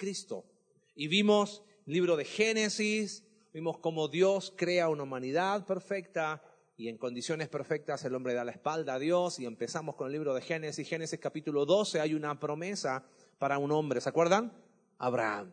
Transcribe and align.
Cristo. 0.00 0.46
Y 0.94 1.08
vimos 1.08 1.62
el 1.86 1.92
libro 1.92 2.16
de 2.16 2.24
Génesis, 2.24 3.22
vimos 3.52 3.78
cómo 3.78 4.08
Dios 4.08 4.50
crea 4.56 4.88
una 4.88 5.02
humanidad 5.02 5.66
perfecta 5.66 6.42
y 6.78 6.88
en 6.88 6.96
condiciones 6.96 7.50
perfectas 7.50 8.02
el 8.06 8.14
hombre 8.14 8.32
da 8.32 8.42
la 8.42 8.52
espalda 8.52 8.94
a 8.94 8.98
Dios 8.98 9.38
y 9.38 9.44
empezamos 9.44 9.96
con 9.96 10.06
el 10.06 10.14
libro 10.14 10.32
de 10.32 10.40
Génesis. 10.40 10.88
Génesis 10.88 11.20
capítulo 11.20 11.66
12 11.66 12.00
hay 12.00 12.14
una 12.14 12.40
promesa 12.40 13.04
para 13.38 13.58
un 13.58 13.70
hombre, 13.72 14.00
¿se 14.00 14.08
acuerdan? 14.08 14.50
Abraham. 14.96 15.52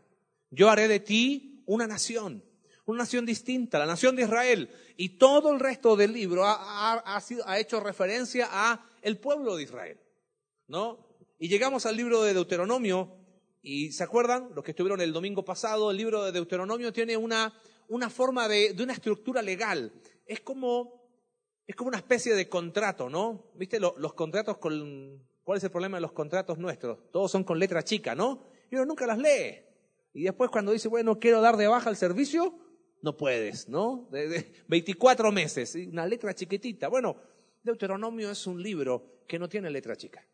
Yo 0.49 0.69
haré 0.69 0.87
de 0.87 1.01
ti 1.01 1.61
una 1.65 1.85
nación, 1.85 2.41
una 2.85 2.99
nación 2.99 3.25
distinta, 3.25 3.77
la 3.77 3.85
nación 3.85 4.15
de 4.15 4.21
Israel. 4.23 4.69
Y 4.95 5.17
todo 5.17 5.51
el 5.51 5.59
resto 5.59 5.97
del 5.97 6.13
libro 6.13 6.45
ha, 6.45 7.03
ha 7.05 7.59
hecho 7.59 7.81
referencia 7.81 8.47
a 8.49 8.89
el 9.01 9.17
pueblo 9.17 9.57
de 9.57 9.63
Israel, 9.63 9.99
¿no? 10.67 11.05
Y 11.37 11.49
llegamos 11.49 11.85
al 11.85 11.97
libro 11.97 12.23
de 12.23 12.33
Deuteronomio, 12.33 13.26
y 13.61 13.91
¿se 13.91 14.03
acuerdan? 14.03 14.49
Los 14.55 14.63
que 14.63 14.71
estuvieron 14.71 15.01
el 15.01 15.13
domingo 15.13 15.43
pasado, 15.43 15.91
el 15.91 15.97
libro 15.97 16.23
de 16.23 16.31
Deuteronomio 16.31 16.93
tiene 16.93 17.17
una, 17.17 17.53
una 17.89 18.09
forma 18.09 18.47
de, 18.47 18.73
de, 18.73 18.83
una 18.83 18.93
estructura 18.93 19.41
legal. 19.41 19.91
Es 20.25 20.41
como, 20.41 21.09
es 21.65 21.75
como 21.75 21.89
una 21.89 21.97
especie 21.97 22.33
de 22.33 22.47
contrato, 22.47 23.09
¿no? 23.09 23.51
¿Viste 23.55 23.79
los, 23.79 24.13
contratos 24.13 24.57
con... 24.57 25.25
¿Cuál 25.43 25.57
es 25.57 25.63
el 25.63 25.71
problema 25.71 25.97
de 25.97 26.01
los 26.01 26.11
contratos 26.11 26.57
nuestros? 26.57 27.09
Todos 27.11 27.31
son 27.31 27.43
con 27.43 27.57
letra 27.57 27.83
chica, 27.83 28.15
¿no? 28.15 28.43
Y 28.69 28.75
uno 28.75 28.85
nunca 28.85 29.07
las 29.07 29.17
lee. 29.17 29.63
Y 30.13 30.23
después 30.23 30.49
cuando 30.49 30.73
dice, 30.73 30.89
bueno, 30.89 31.19
quiero 31.19 31.39
dar 31.41 31.55
de 31.55 31.67
baja 31.67 31.89
el 31.89 31.95
servicio, 31.95 32.57
no 33.01 33.15
puedes, 33.15 33.69
¿no? 33.69 34.09
De, 34.11 34.27
de 34.27 34.53
24 34.67 35.31
meses, 35.31 35.75
una 35.75 36.05
letra 36.05 36.33
chiquitita. 36.33 36.89
Bueno, 36.89 37.15
Deuteronomio 37.63 38.29
es 38.29 38.45
un 38.45 38.61
libro 38.61 39.23
que 39.27 39.39
no 39.39 39.47
tiene 39.47 39.69
letra 39.69 39.95
chica. 39.95 40.25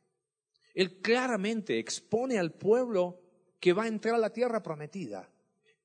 Él 0.73 1.00
claramente 1.02 1.77
expone 1.80 2.40
al 2.40 2.52
pueblo 2.52 3.22
que 3.59 3.73
va 3.73 3.84
a 3.84 3.88
entrar 3.88 4.16
a 4.16 4.20
la 4.20 4.32
tierra 4.32 4.63
prometida. 4.63 5.30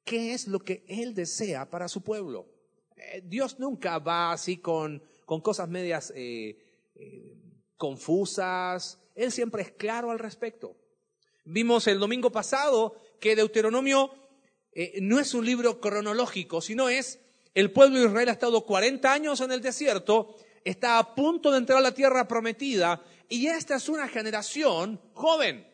¿Qué 0.05 0.33
es 0.33 0.49
lo 0.49 0.61
que 0.61 0.85
Él 0.89 1.15
desea 1.15 1.69
para 1.69 1.89
su 1.89 2.03
pueblo? 2.03 2.49
Eh, 2.97 3.23
Dios 3.25 3.59
nunca 3.59 3.99
va 3.99 4.33
así 4.33 4.57
con, 4.57 5.03
con 5.25 5.41
cosas 5.41 5.69
medias 5.69 6.13
eh, 6.17 6.59
eh, 6.95 7.37
confusas. 7.77 8.99
Él 9.15 9.31
siempre 9.31 9.63
es 9.63 9.73
claro 9.73 10.11
al 10.11 10.19
respecto. 10.19 10.77
Vimos 11.45 11.87
el 11.87 11.99
domingo 11.99 12.33
pasado 12.33 13.01
que 13.21 13.37
Deuteronomio 13.37 14.13
no 15.01 15.19
es 15.19 15.35
un 15.35 15.45
libro 15.45 15.81
cronológico, 15.81 16.61
sino 16.61 16.89
es 16.89 17.19
el 17.55 17.73
pueblo 17.73 17.99
de 17.99 18.07
Israel 18.07 18.29
ha 18.29 18.33
estado 18.33 18.65
40 18.65 19.13
años 19.13 19.41
en 19.41 19.51
el 19.51 19.61
desierto, 19.61 20.37
está 20.63 20.99
a 20.99 21.15
punto 21.15 21.51
de 21.51 21.59
entrar 21.59 21.79
a 21.79 21.83
la 21.83 21.95
tierra 21.95 22.29
prometida 22.29 23.03
y 23.29 23.47
esta 23.49 23.77
es 23.77 23.89
una 23.89 24.09
generación 24.09 25.01
joven. 25.13 25.67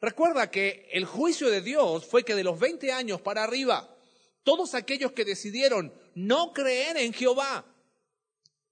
Recuerda 0.00 0.50
que 0.50 0.88
el 0.92 1.04
juicio 1.04 1.48
de 1.48 1.60
Dios 1.60 2.04
fue 2.04 2.24
que 2.24 2.34
de 2.34 2.44
los 2.44 2.58
20 2.58 2.92
años 2.92 3.20
para 3.20 3.44
arriba, 3.44 3.96
todos 4.42 4.74
aquellos 4.74 5.12
que 5.12 5.24
decidieron 5.24 5.94
no 6.14 6.52
creer 6.52 6.96
en 6.96 7.12
Jehová, 7.12 7.64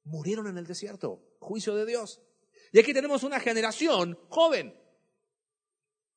murieron 0.04 0.48
en 0.48 0.58
el 0.58 0.66
desierto. 0.66 1.22
Juicio 1.38 1.74
de 1.74 1.86
Dios. 1.86 2.20
Y 2.72 2.78
aquí 2.78 2.92
tenemos 2.92 3.22
una 3.22 3.40
generación 3.40 4.18
joven. 4.28 4.74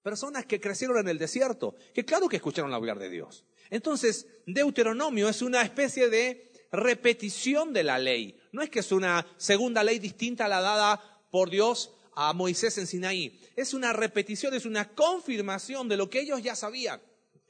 Personas 0.02 0.46
que 0.46 0.60
crecieron 0.60 0.98
en 0.98 1.08
el 1.08 1.18
desierto, 1.18 1.76
que 1.94 2.04
claro 2.04 2.28
que 2.28 2.36
escucharon 2.36 2.74
hablar 2.74 3.00
de 3.00 3.10
Dios. 3.10 3.46
Entonces, 3.70 4.28
Deuteronomio 4.46 5.30
es 5.30 5.42
una 5.42 5.62
especie 5.62 6.10
de 6.10 6.52
repetición 6.72 7.72
de 7.72 7.84
la 7.84 8.00
ley. 8.00 8.38
No 8.52 8.62
es 8.62 8.70
que 8.70 8.80
es 8.80 8.92
una 8.92 9.26
segunda 9.38 9.84
ley 9.84 10.00
distinta 10.00 10.46
a 10.46 10.50
la 10.50 10.60
dada 10.60 11.13
por 11.34 11.50
Dios 11.50 11.92
a 12.14 12.32
Moisés 12.32 12.78
en 12.78 12.86
Sinaí. 12.86 13.42
Es 13.56 13.74
una 13.74 13.92
repetición, 13.92 14.54
es 14.54 14.68
una 14.68 14.94
confirmación 14.94 15.90
de 15.90 15.98
lo 15.98 16.08
que 16.08 16.20
ellos 16.20 16.44
ya 16.44 16.56
sabían. 16.56 17.02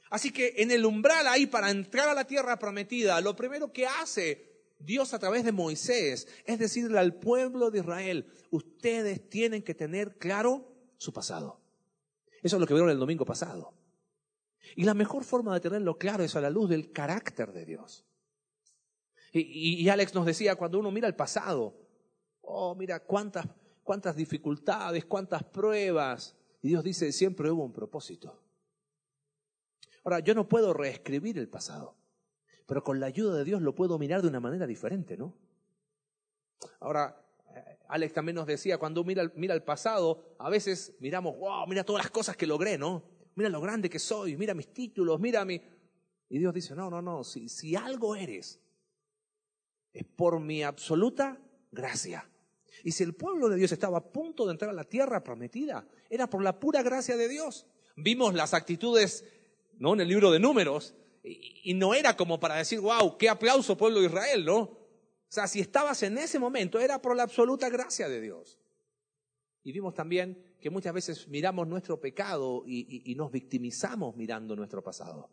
Así 0.08 0.32
que 0.32 0.54
en 0.56 0.70
el 0.70 0.86
umbral 0.86 1.26
ahí 1.26 1.44
para 1.44 1.70
entrar 1.70 2.08
a 2.08 2.14
la 2.14 2.26
tierra 2.26 2.58
prometida, 2.58 3.20
lo 3.20 3.36
primero 3.36 3.74
que 3.74 3.86
hace 3.86 4.72
Dios 4.78 5.12
a 5.12 5.18
través 5.18 5.44
de 5.44 5.52
Moisés 5.52 6.26
es 6.46 6.58
decirle 6.58 6.98
al 6.98 7.12
pueblo 7.16 7.70
de 7.70 7.80
Israel, 7.80 8.32
ustedes 8.50 9.28
tienen 9.28 9.62
que 9.62 9.74
tener 9.74 10.16
claro 10.16 10.66
su 10.96 11.12
pasado. 11.12 11.60
Eso 12.42 12.56
es 12.56 12.60
lo 12.60 12.66
que 12.66 12.72
vieron 12.72 12.88
el 12.88 12.98
domingo 12.98 13.26
pasado. 13.26 13.74
Y 14.76 14.84
la 14.84 14.94
mejor 14.94 15.24
forma 15.24 15.52
de 15.52 15.60
tenerlo 15.60 15.98
claro 15.98 16.24
es 16.24 16.34
a 16.36 16.40
la 16.40 16.48
luz 16.48 16.70
del 16.70 16.90
carácter 16.90 17.52
de 17.52 17.66
Dios. 17.66 18.06
Y, 19.30 19.86
Alex 19.90 20.14
nos 20.14 20.24
decía, 20.24 20.54
cuando 20.54 20.78
uno 20.78 20.90
mira 20.90 21.06
el 21.06 21.16
pasado, 21.16 21.76
oh, 22.40 22.74
mira 22.76 23.00
cuántas 23.00 23.46
cuántas 23.84 24.16
dificultades, 24.16 25.04
cuántas 25.04 25.44
pruebas. 25.44 26.34
Y 26.62 26.68
Dios 26.68 26.82
dice, 26.82 27.12
siempre 27.12 27.50
hubo 27.50 27.64
un 27.64 27.72
propósito. 27.72 28.40
Ahora, 30.02 30.18
yo 30.20 30.34
no 30.34 30.48
puedo 30.48 30.74
reescribir 30.74 31.38
el 31.38 31.48
pasado, 31.48 31.94
pero 32.66 32.82
con 32.82 32.98
la 32.98 33.06
ayuda 33.06 33.36
de 33.36 33.44
Dios 33.44 33.62
lo 33.62 33.74
puedo 33.74 33.98
mirar 33.98 34.22
de 34.22 34.28
una 34.28 34.40
manera 34.40 34.66
diferente, 34.66 35.16
¿no? 35.16 35.34
Ahora, 36.80 37.22
eh, 37.54 37.78
Alex 37.88 38.12
también 38.12 38.36
nos 38.36 38.46
decía, 38.46 38.78
cuando 38.78 39.04
mira, 39.04 39.30
mira 39.36 39.54
el 39.54 39.62
pasado, 39.62 40.34
a 40.38 40.50
veces 40.50 40.94
miramos, 41.00 41.38
wow, 41.38 41.66
mira 41.66 41.84
todas 41.84 42.04
las 42.04 42.10
cosas 42.10 42.36
que 42.36 42.46
logré, 42.46 42.76
¿no? 42.76 43.02
Mira 43.34 43.48
lo 43.48 43.60
grande 43.60 43.88
que 43.88 43.98
soy, 43.98 44.36
mira 44.36 44.54
mis 44.54 44.72
títulos, 44.72 45.20
mira 45.20 45.44
mi... 45.44 45.60
Y 46.28 46.38
Dios 46.38 46.52
dice, 46.54 46.74
no, 46.74 46.90
no, 46.90 47.00
no, 47.00 47.22
si, 47.24 47.48
si 47.48 47.76
algo 47.76 48.16
eres, 48.16 48.60
es 49.92 50.04
por 50.04 50.40
mi 50.40 50.62
absoluta 50.62 51.38
gracia. 51.70 52.28
Y 52.82 52.92
si 52.92 53.04
el 53.04 53.14
pueblo 53.14 53.48
de 53.48 53.56
Dios 53.56 53.72
estaba 53.72 53.98
a 53.98 54.12
punto 54.12 54.44
de 54.46 54.52
entrar 54.52 54.70
a 54.70 54.74
la 54.74 54.84
tierra 54.84 55.22
prometida, 55.22 55.86
era 56.10 56.28
por 56.28 56.42
la 56.42 56.58
pura 56.58 56.82
gracia 56.82 57.16
de 57.16 57.28
Dios. 57.28 57.66
Vimos 57.96 58.34
las 58.34 58.54
actitudes, 58.54 59.24
¿no? 59.78 59.94
En 59.94 60.00
el 60.00 60.08
libro 60.08 60.30
de 60.30 60.40
números, 60.40 60.94
y, 61.22 61.72
no 61.74 61.94
era 61.94 62.16
como 62.16 62.38
para 62.38 62.56
decir, 62.56 62.80
wow, 62.80 63.16
qué 63.16 63.28
aplauso 63.28 63.76
pueblo 63.76 64.00
de 64.00 64.06
Israel, 64.06 64.44
¿no? 64.44 64.58
O 64.60 64.78
sea, 65.28 65.46
si 65.46 65.60
estabas 65.60 66.02
en 66.02 66.18
ese 66.18 66.38
momento, 66.38 66.78
era 66.78 67.00
por 67.00 67.16
la 67.16 67.22
absoluta 67.22 67.70
gracia 67.70 68.08
de 68.08 68.20
Dios. 68.20 68.58
Y 69.62 69.72
vimos 69.72 69.94
también 69.94 70.54
que 70.60 70.68
muchas 70.68 70.92
veces 70.92 71.26
miramos 71.28 71.66
nuestro 71.66 71.98
pecado 71.98 72.62
y, 72.66 73.10
y 73.10 73.14
nos 73.14 73.32
victimizamos 73.32 74.14
mirando 74.16 74.54
nuestro 74.54 74.82
pasado. 74.82 75.30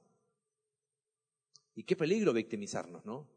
Y 1.75 1.83
qué 1.83 1.95
peligro 1.97 2.31
victimizarnos, 2.31 3.05
¿no? 3.05 3.27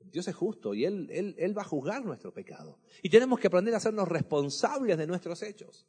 Dios 0.00 0.28
es 0.28 0.34
justo 0.34 0.74
y 0.74 0.84
él, 0.84 1.08
él, 1.10 1.34
él 1.38 1.56
va 1.56 1.62
a 1.62 1.66
juzgar 1.66 2.04
nuestro 2.04 2.32
pecado. 2.32 2.78
Y 3.02 3.10
tenemos 3.10 3.38
que 3.38 3.48
aprender 3.48 3.74
a 3.74 3.78
hacernos 3.78 4.08
responsables 4.08 4.96
de 4.96 5.06
nuestros 5.06 5.42
hechos. 5.42 5.86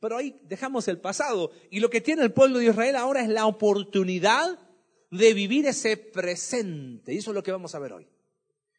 Pero 0.00 0.16
ahí 0.16 0.40
dejamos 0.44 0.88
el 0.88 0.98
pasado 0.98 1.50
y 1.70 1.80
lo 1.80 1.90
que 1.90 2.00
tiene 2.00 2.22
el 2.22 2.32
pueblo 2.32 2.58
de 2.58 2.66
Israel 2.66 2.96
ahora 2.96 3.22
es 3.22 3.28
la 3.28 3.46
oportunidad 3.46 4.58
de 5.10 5.34
vivir 5.34 5.66
ese 5.66 5.96
presente. 5.96 7.12
Y 7.12 7.18
eso 7.18 7.30
es 7.30 7.34
lo 7.34 7.42
que 7.42 7.52
vamos 7.52 7.74
a 7.74 7.78
ver 7.78 7.92
hoy. 7.92 8.08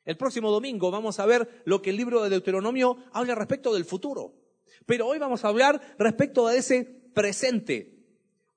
El 0.04 0.18
próximo 0.18 0.50
domingo 0.50 0.90
vamos 0.90 1.20
a 1.20 1.26
ver 1.26 1.62
lo 1.66 1.82
que 1.82 1.92
el 1.92 1.98
libro 1.98 2.24
de 2.24 2.30
Deuteronomio 2.30 2.98
habla 3.14 3.36
respecto 3.36 3.74
del 3.74 3.86
futuro. 3.86 4.34
Pero 4.86 5.08
hoy 5.08 5.20
vamos 5.20 5.46
a 5.46 5.50
hablar 5.50 5.80
respecto 6.00 6.48
de 6.48 6.58
ese 6.58 6.84
presente. 7.14 8.00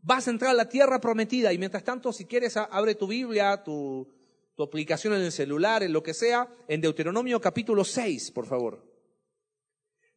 Vas 0.01 0.27
a 0.27 0.31
entrar 0.31 0.53
a 0.53 0.55
la 0.55 0.69
tierra 0.69 1.01
prometida 1.01 1.53
y 1.53 1.59
mientras 1.59 1.85
tanto, 1.85 2.13
si 2.13 2.25
quieres, 2.25 2.57
abre 2.57 2.95
tu 2.95 3.07
Biblia, 3.07 3.63
tu, 3.63 4.09
tu 4.55 4.63
aplicación 4.63 5.15
en 5.15 5.23
el 5.23 5.33
celular, 5.33 5.83
en 5.83 5.93
lo 5.93 6.03
que 6.03 6.15
sea, 6.15 6.49
en 6.69 6.81
Deuteronomio 6.81 7.41
capítulo 7.41 7.85
6, 7.85 8.31
por 8.31 8.47
favor. 8.47 8.85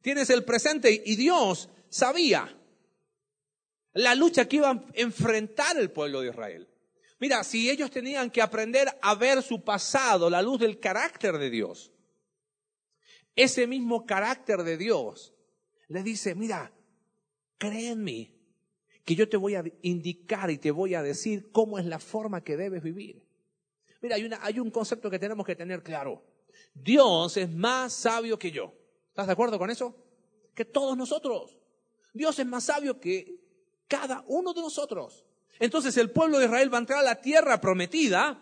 Tienes 0.02 0.30
el 0.30 0.44
presente 0.44 1.04
y 1.06 1.16
Dios 1.16 1.70
sabía 1.90 2.58
la 3.94 4.14
lucha 4.16 4.48
que 4.48 4.58
iba 4.58 4.70
a 4.70 4.86
enfrentar 4.94 5.78
el 5.78 5.92
pueblo 5.92 6.22
de 6.22 6.30
Israel. 6.30 6.70
Mira, 7.20 7.44
si 7.44 7.70
ellos 7.70 7.90
tenían 7.90 8.30
que 8.30 8.44
aprender 8.44 8.88
a 9.02 9.16
ver 9.16 9.42
su 9.42 9.64
pasado, 9.64 10.30
la 10.30 10.44
luz 10.44 10.60
del 10.60 10.80
carácter 10.80 11.40
de 11.40 11.50
Dios, 11.50 11.92
ese 13.36 13.66
mismo 13.66 14.06
carácter 14.06 14.64
de 14.64 14.78
Dios 14.78 15.34
les 15.88 16.04
dice, 16.04 16.36
mira, 16.36 16.72
cree 17.58 17.90
en 17.90 18.04
mí, 18.04 18.34
que 19.04 19.16
yo 19.16 19.28
te 19.30 19.38
voy 19.38 19.56
a 19.56 19.64
indicar 19.82 20.52
y 20.52 20.58
te 20.58 20.70
voy 20.70 20.94
a 20.94 21.02
decir 21.02 21.50
cómo 21.52 21.80
es 21.80 21.86
la 21.86 21.98
forma 21.98 22.44
que 22.44 22.58
debes 22.58 22.84
vivir. 22.84 23.27
Mira, 24.08 24.16
hay, 24.16 24.54
hay 24.54 24.60
un 24.60 24.72
concepto 24.72 25.10
que 25.10 25.20
tenemos 25.20 25.46
que 25.46 25.56
tener 25.56 25.84
claro. 25.84 26.24
Dios 26.74 27.36
es 27.38 27.50
más 27.50 27.94
sabio 27.94 28.40
que 28.40 28.52
yo. 28.52 28.74
¿Estás 29.10 29.28
de 29.28 29.34
acuerdo 29.34 29.60
con 29.60 29.70
eso? 29.70 29.96
Que 30.54 30.66
todos 30.66 30.96
nosotros. 30.96 31.58
Dios 32.14 32.40
es 32.40 32.46
más 32.46 32.66
sabio 32.66 33.00
que 33.00 33.42
cada 33.88 34.24
uno 34.28 34.54
de 34.54 34.62
nosotros. 34.62 35.26
Entonces 35.60 35.98
el 35.98 36.12
pueblo 36.12 36.40
de 36.40 36.46
Israel 36.46 36.72
va 36.74 36.78
a 36.78 36.82
entrar 36.82 37.00
a 37.00 37.04
la 37.04 37.22
tierra 37.22 37.60
prometida 37.60 38.42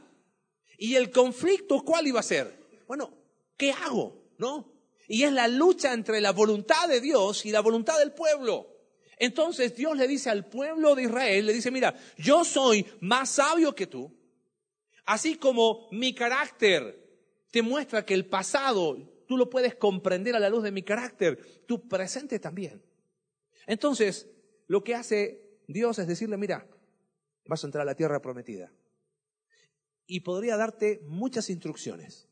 y 0.77 0.95
el 0.95 1.11
conflicto, 1.11 1.81
¿cuál 1.83 2.07
iba 2.07 2.19
a 2.19 2.23
ser? 2.23 2.59
Bueno, 2.87 3.13
¿qué 3.57 3.71
hago? 3.71 4.21
¿No? 4.37 4.71
Y 5.07 5.23
es 5.23 5.31
la 5.31 5.47
lucha 5.47 5.93
entre 5.93 6.19
la 6.19 6.31
voluntad 6.31 6.87
de 6.87 6.99
Dios 6.99 7.45
y 7.45 7.51
la 7.51 7.61
voluntad 7.61 7.97
del 7.99 8.11
pueblo. 8.13 8.67
Entonces 9.17 9.75
Dios 9.75 9.95
le 9.95 10.07
dice 10.07 10.29
al 10.29 10.45
pueblo 10.45 10.93
de 10.95 11.03
Israel, 11.03 11.45
le 11.45 11.53
dice, 11.53 11.71
mira, 11.71 11.95
yo 12.17 12.43
soy 12.43 12.85
más 12.99 13.29
sabio 13.29 13.73
que 13.73 13.87
tú, 13.87 14.11
Así 15.05 15.37
como 15.37 15.87
mi 15.91 16.13
carácter 16.15 17.03
te 17.51 17.61
muestra 17.61 18.05
que 18.05 18.13
el 18.13 18.25
pasado 18.25 18.97
tú 19.27 19.37
lo 19.37 19.49
puedes 19.49 19.75
comprender 19.75 20.35
a 20.35 20.39
la 20.39 20.49
luz 20.49 20.63
de 20.63 20.71
mi 20.71 20.83
carácter, 20.83 21.63
tu 21.67 21.87
presente 21.87 22.39
también. 22.39 22.83
Entonces, 23.67 24.27
lo 24.67 24.83
que 24.83 24.95
hace 24.95 25.59
Dios 25.67 25.99
es 25.99 26.07
decirle, 26.07 26.37
mira, 26.37 26.67
vas 27.45 27.63
a 27.63 27.67
entrar 27.67 27.83
a 27.83 27.85
la 27.85 27.95
tierra 27.95 28.21
prometida. 28.21 28.71
Y 30.07 30.19
podría 30.21 30.57
darte 30.57 31.01
muchas 31.07 31.49
instrucciones. 31.49 32.27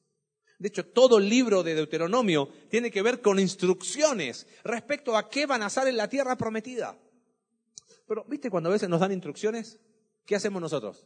De 0.59 0.67
hecho, 0.67 0.85
todo 0.85 1.17
el 1.17 1.27
libro 1.27 1.63
de 1.63 1.75
Deuteronomio 1.75 2.49
tiene 2.69 2.91
que 2.91 3.01
ver 3.01 3.21
con 3.21 3.39
instrucciones 3.39 4.47
respecto 4.63 5.17
a 5.17 5.29
qué 5.29 5.45
van 5.45 5.63
a 5.63 5.65
hacer 5.65 5.87
en 5.87 5.97
la 5.97 6.07
tierra 6.07 6.37
prometida. 6.37 6.97
Pero, 8.07 8.25
¿viste 8.25 8.49
cuando 8.49 8.69
a 8.69 8.73
veces 8.73 8.89
nos 8.89 8.99
dan 8.99 9.11
instrucciones? 9.11 9.79
¿Qué 10.25 10.35
hacemos 10.35 10.61
nosotros? 10.61 11.05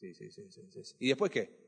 Sí, 0.00 0.14
sí, 0.14 0.30
sí, 0.30 0.50
sí. 0.50 0.62
sí. 0.70 0.94
¿Y 0.98 1.08
después 1.08 1.30
qué? 1.30 1.66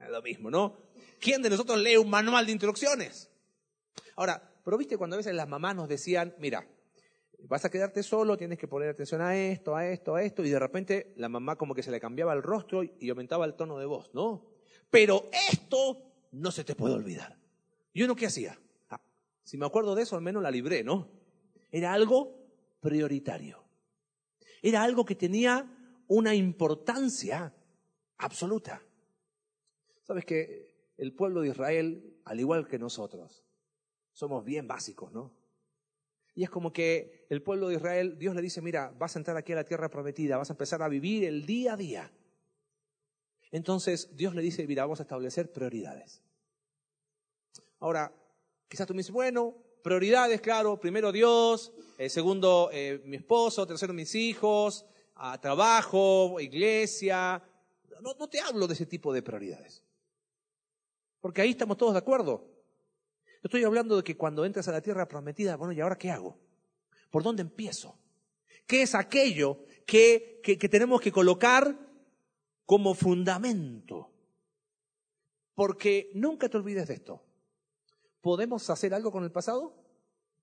Es 0.00 0.08
lo 0.10 0.22
mismo, 0.22 0.50
¿no? 0.50 0.76
¿Quién 1.20 1.42
de 1.42 1.50
nosotros 1.50 1.78
lee 1.78 1.96
un 1.96 2.10
manual 2.10 2.46
de 2.46 2.52
instrucciones? 2.52 3.30
Ahora, 4.16 4.54
pero 4.64 4.78
viste 4.78 4.96
cuando 4.96 5.14
a 5.14 5.18
veces 5.18 5.34
las 5.34 5.48
mamás 5.48 5.74
nos 5.76 5.88
decían, 5.88 6.34
mira, 6.38 6.66
vas 7.48 7.64
a 7.64 7.70
quedarte 7.70 8.02
solo, 8.02 8.36
tienes 8.36 8.58
que 8.58 8.68
poner 8.68 8.88
atención 8.88 9.20
a 9.20 9.36
esto, 9.36 9.76
a 9.76 9.86
esto, 9.88 10.14
a 10.14 10.22
esto, 10.22 10.44
y 10.44 10.50
de 10.50 10.58
repente 10.58 11.12
la 11.16 11.28
mamá 11.28 11.56
como 11.56 11.74
que 11.74 11.82
se 11.82 11.90
le 11.90 12.00
cambiaba 12.00 12.32
el 12.32 12.42
rostro 12.42 12.82
y 12.82 13.10
aumentaba 13.10 13.44
el 13.44 13.54
tono 13.54 13.78
de 13.78 13.86
voz, 13.86 14.10
¿no? 14.14 14.46
Pero 14.90 15.28
esto 15.50 16.28
no 16.32 16.50
se 16.50 16.64
te 16.64 16.74
puede 16.74 16.94
olvidar. 16.94 17.38
¿Y 17.92 18.02
uno 18.02 18.16
qué 18.16 18.26
hacía? 18.26 18.58
Ah, 18.90 19.00
si 19.42 19.56
me 19.56 19.66
acuerdo 19.66 19.94
de 19.94 20.02
eso, 20.02 20.16
al 20.16 20.22
menos 20.22 20.42
la 20.42 20.50
libré, 20.50 20.82
¿no? 20.82 21.10
Era 21.70 21.92
algo 21.92 22.46
prioritario. 22.80 23.64
Era 24.62 24.82
algo 24.82 25.04
que 25.04 25.14
tenía 25.14 25.70
una 26.06 26.34
importancia 26.34 27.54
absoluta. 28.18 28.82
Sabes 30.02 30.24
que 30.24 30.92
el 30.96 31.14
pueblo 31.14 31.40
de 31.40 31.48
Israel, 31.48 32.20
al 32.24 32.40
igual 32.40 32.68
que 32.68 32.78
nosotros, 32.78 33.44
somos 34.12 34.44
bien 34.44 34.68
básicos, 34.68 35.12
¿no? 35.12 35.34
Y 36.34 36.42
es 36.42 36.50
como 36.50 36.72
que 36.72 37.26
el 37.30 37.42
pueblo 37.42 37.68
de 37.68 37.76
Israel, 37.76 38.18
Dios 38.18 38.34
le 38.34 38.42
dice, 38.42 38.60
mira, 38.60 38.92
vas 38.98 39.14
a 39.14 39.18
entrar 39.20 39.36
aquí 39.36 39.52
a 39.52 39.56
la 39.56 39.64
tierra 39.64 39.88
prometida, 39.88 40.36
vas 40.36 40.50
a 40.50 40.54
empezar 40.54 40.82
a 40.82 40.88
vivir 40.88 41.24
el 41.24 41.46
día 41.46 41.74
a 41.74 41.76
día. 41.76 42.12
Entonces 43.52 44.16
Dios 44.16 44.34
le 44.34 44.42
dice, 44.42 44.66
mira, 44.66 44.82
vamos 44.82 44.98
a 44.98 45.04
establecer 45.04 45.52
prioridades. 45.52 46.22
Ahora, 47.78 48.12
quizás 48.68 48.86
tú 48.86 48.94
me 48.94 48.98
dices, 48.98 49.12
bueno, 49.12 49.54
prioridades, 49.82 50.40
claro, 50.40 50.80
primero 50.80 51.12
Dios, 51.12 51.72
eh, 51.98 52.08
segundo 52.08 52.68
eh, 52.72 53.00
mi 53.04 53.16
esposo, 53.16 53.66
tercero 53.66 53.92
mis 53.92 54.14
hijos, 54.16 54.86
a 55.14 55.40
trabajo, 55.40 56.40
iglesia. 56.40 57.42
No, 58.00 58.14
no 58.14 58.28
te 58.28 58.40
hablo 58.40 58.66
de 58.66 58.74
ese 58.74 58.86
tipo 58.86 59.12
de 59.12 59.22
prioridades. 59.22 59.82
Porque 61.20 61.40
ahí 61.40 61.50
estamos 61.50 61.76
todos 61.76 61.92
de 61.94 61.98
acuerdo. 61.98 62.50
Estoy 63.42 63.64
hablando 63.64 63.96
de 63.96 64.04
que 64.04 64.16
cuando 64.16 64.44
entras 64.44 64.68
a 64.68 64.72
la 64.72 64.80
tierra 64.80 65.06
prometida, 65.06 65.56
bueno, 65.56 65.72
¿y 65.72 65.80
ahora 65.80 65.96
qué 65.96 66.10
hago? 66.10 66.38
¿Por 67.10 67.22
dónde 67.22 67.42
empiezo? 67.42 67.98
¿Qué 68.66 68.82
es 68.82 68.94
aquello 68.94 69.64
que, 69.86 70.40
que, 70.42 70.58
que 70.58 70.68
tenemos 70.68 71.00
que 71.00 71.12
colocar 71.12 71.78
como 72.64 72.94
fundamento? 72.94 74.10
Porque 75.54 76.10
nunca 76.14 76.48
te 76.48 76.56
olvides 76.56 76.88
de 76.88 76.94
esto. 76.94 77.22
¿Podemos 78.20 78.68
hacer 78.70 78.94
algo 78.94 79.12
con 79.12 79.24
el 79.24 79.30
pasado? 79.30 79.74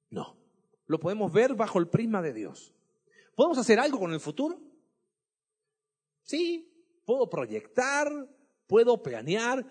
No. 0.09 0.37
Lo 0.85 0.99
podemos 0.99 1.31
ver 1.33 1.55
bajo 1.55 1.79
el 1.79 1.87
prisma 1.87 2.21
de 2.21 2.33
Dios. 2.33 2.73
¿Podemos 3.35 3.57
hacer 3.57 3.79
algo 3.79 3.99
con 3.99 4.13
el 4.13 4.19
futuro? 4.19 4.59
Sí, 6.23 6.70
puedo 7.05 7.29
proyectar, 7.29 8.09
puedo 8.67 9.01
planear, 9.01 9.65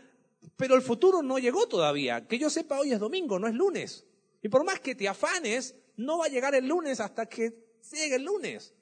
pero 0.56 0.74
el 0.74 0.82
futuro 0.82 1.22
no 1.22 1.38
llegó 1.38 1.66
todavía. 1.68 2.26
Que 2.26 2.38
yo 2.38 2.50
sepa, 2.50 2.78
hoy 2.78 2.92
es 2.92 3.00
domingo, 3.00 3.38
no 3.38 3.46
es 3.46 3.54
lunes. 3.54 4.06
Y 4.42 4.48
por 4.48 4.64
más 4.64 4.80
que 4.80 4.94
te 4.94 5.08
afanes, 5.08 5.74
no 5.96 6.18
va 6.18 6.26
a 6.26 6.28
llegar 6.28 6.54
el 6.54 6.66
lunes 6.66 7.00
hasta 7.00 7.26
que 7.26 7.78
llegue 7.90 8.16
el 8.16 8.24
lunes. 8.24 8.74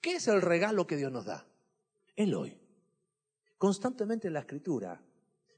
¿Qué 0.00 0.16
es 0.16 0.28
el 0.28 0.42
regalo 0.42 0.86
que 0.86 0.96
Dios 0.96 1.12
nos 1.12 1.26
da? 1.26 1.46
El 2.14 2.34
hoy. 2.34 2.58
Constantemente 3.58 4.28
en 4.28 4.34
la 4.34 4.40
escritura 4.40 5.02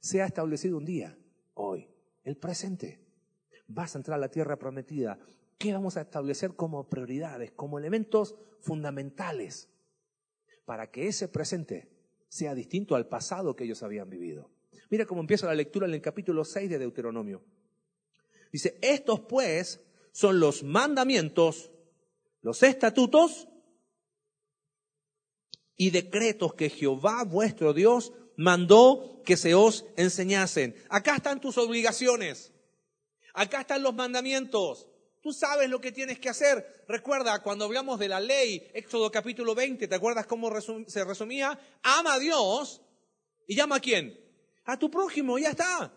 se 0.00 0.22
ha 0.22 0.26
establecido 0.26 0.76
un 0.76 0.84
día, 0.84 1.18
hoy, 1.54 1.88
el 2.24 2.36
presente. 2.36 3.00
Vas 3.66 3.94
a 3.94 3.98
entrar 3.98 4.16
a 4.16 4.20
la 4.20 4.30
tierra 4.30 4.58
prometida. 4.58 5.18
¿Qué 5.58 5.72
vamos 5.72 5.96
a 5.96 6.02
establecer 6.02 6.54
como 6.54 6.88
prioridades, 6.88 7.50
como 7.52 7.78
elementos 7.78 8.36
fundamentales 8.60 9.68
para 10.64 10.90
que 10.90 11.08
ese 11.08 11.28
presente 11.28 11.88
sea 12.28 12.54
distinto 12.54 12.94
al 12.94 13.08
pasado 13.08 13.56
que 13.56 13.64
ellos 13.64 13.82
habían 13.82 14.08
vivido? 14.10 14.50
Mira 14.90 15.06
cómo 15.06 15.20
empieza 15.20 15.46
la 15.46 15.54
lectura 15.54 15.86
en 15.86 15.94
el 15.94 16.00
capítulo 16.00 16.44
6 16.44 16.70
de 16.70 16.78
Deuteronomio. 16.78 17.42
Dice, 18.52 18.78
estos 18.80 19.20
pues 19.20 19.80
son 20.12 20.40
los 20.40 20.62
mandamientos, 20.62 21.70
los 22.42 22.62
estatutos 22.62 23.48
y 25.76 25.90
decretos 25.90 26.54
que 26.54 26.70
Jehová 26.70 27.24
vuestro 27.24 27.72
Dios 27.72 28.12
mandó 28.36 29.22
que 29.24 29.36
se 29.36 29.54
os 29.54 29.84
enseñasen. 29.96 30.74
Acá 30.88 31.16
están 31.16 31.40
tus 31.40 31.58
obligaciones. 31.58 32.52
Acá 33.34 33.60
están 33.60 33.82
los 33.82 33.94
mandamientos. 33.94 34.87
Tú 35.22 35.32
sabes 35.32 35.68
lo 35.68 35.80
que 35.80 35.92
tienes 35.92 36.18
que 36.18 36.28
hacer. 36.28 36.84
Recuerda, 36.88 37.42
cuando 37.42 37.64
hablamos 37.64 37.98
de 37.98 38.08
la 38.08 38.20
ley, 38.20 38.70
Éxodo 38.74 39.10
capítulo 39.10 39.54
20, 39.54 39.88
¿te 39.88 39.94
acuerdas 39.94 40.26
cómo 40.26 40.50
se 40.60 41.04
resumía? 41.04 41.58
Ama 41.82 42.14
a 42.14 42.18
Dios 42.18 42.80
y 43.46 43.56
llama 43.56 43.76
a 43.76 43.80
quién? 43.80 44.28
a 44.68 44.78
tu 44.78 44.90
prójimo, 44.90 45.38
ya 45.38 45.50
está. 45.50 45.90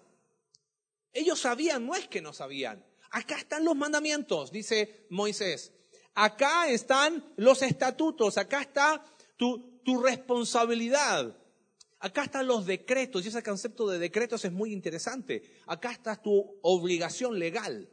Ellos 1.11 1.41
sabían, 1.41 1.85
no 1.85 1.93
es 1.93 2.07
que 2.07 2.21
no 2.21 2.31
sabían. 2.31 2.83
Acá 3.11 3.37
están 3.37 3.65
los 3.65 3.75
mandamientos, 3.75 4.49
dice 4.49 5.07
Moisés. 5.09 5.73
Acá 6.13 6.69
están 6.69 7.33
los 7.35 7.61
estatutos, 7.63 8.37
acá 8.37 8.61
está 8.61 9.03
tu, 9.35 9.81
tu 9.83 10.01
responsabilidad. 10.01 11.37
Acá 11.99 12.23
están 12.23 12.47
los 12.47 12.65
decretos, 12.65 13.25
y 13.25 13.27
ese 13.27 13.43
concepto 13.43 13.89
de 13.89 13.99
decretos 13.99 14.45
es 14.45 14.53
muy 14.53 14.71
interesante. 14.71 15.43
Acá 15.67 15.91
está 15.91 16.15
tu 16.15 16.57
obligación 16.61 17.37
legal. 17.37 17.89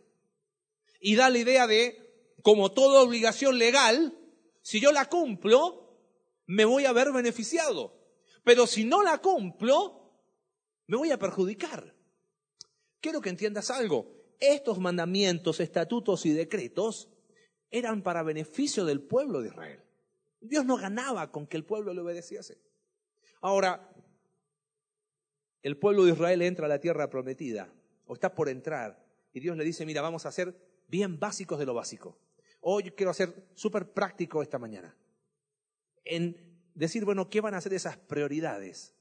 Y 1.01 1.17
da 1.17 1.31
la 1.31 1.39
idea 1.39 1.67
de, 1.67 2.35
como 2.43 2.73
toda 2.73 3.03
obligación 3.03 3.59
legal, 3.59 4.17
si 4.63 4.81
yo 4.81 4.93
la 4.93 5.07
cumplo, 5.07 5.99
me 6.47 6.65
voy 6.65 6.85
a 6.85 6.93
ver 6.93 7.13
beneficiado. 7.13 7.95
Pero 8.45 8.67
si 8.67 8.85
no 8.85 9.03
la 9.03 9.19
cumplo, 9.19 10.13
me 10.87 10.97
voy 10.97 11.11
a 11.11 11.19
perjudicar. 11.19 11.95
Quiero 13.01 13.21
que 13.21 13.31
entiendas 13.31 13.71
algo. 13.71 14.15
Estos 14.41 14.79
mandamientos, 14.79 15.61
estatutos 15.61 16.27
y 16.27 16.33
decretos 16.33 17.09
eran 17.71 18.03
para 18.03 18.23
beneficio 18.23 18.85
del 18.85 19.03
pueblo 19.03 19.41
de 19.41 19.49
Israel. 19.49 19.83
Dios 20.41 20.65
no 20.65 20.77
ganaba 20.77 21.31
con 21.31 21.47
que 21.47 21.57
el 21.57 21.65
pueblo 21.65 21.93
le 21.93 22.01
obedeciese. 22.01 22.61
Ahora, 23.41 23.93
el 25.63 25.77
pueblo 25.77 26.05
de 26.05 26.13
Israel 26.13 26.43
entra 26.43 26.67
a 26.67 26.69
la 26.69 26.81
tierra 26.81 27.11
prometida, 27.11 27.73
o 28.07 28.15
está 28.15 28.35
por 28.35 28.49
entrar, 28.49 29.05
y 29.33 29.41
Dios 29.41 29.57
le 29.57 29.65
dice, 29.65 29.85
mira, 29.85 30.01
vamos 30.01 30.25
a 30.27 30.33
ser 30.33 30.57
bien 30.89 31.21
básicos 31.21 31.59
de 31.59 31.67
lo 31.67 31.75
básico. 31.75 32.19
Hoy 32.61 32.91
quiero 32.91 33.11
hacer 33.11 33.49
súper 33.55 33.93
práctico 33.93 34.43
esta 34.43 34.59
mañana. 34.59 34.97
En 36.05 36.37
decir, 36.75 37.05
bueno, 37.05 37.31
¿qué 37.31 37.41
van 37.41 37.55
a 37.55 37.61
ser 37.61 37.75
esas 37.75 37.97
prioridades? 37.97 38.95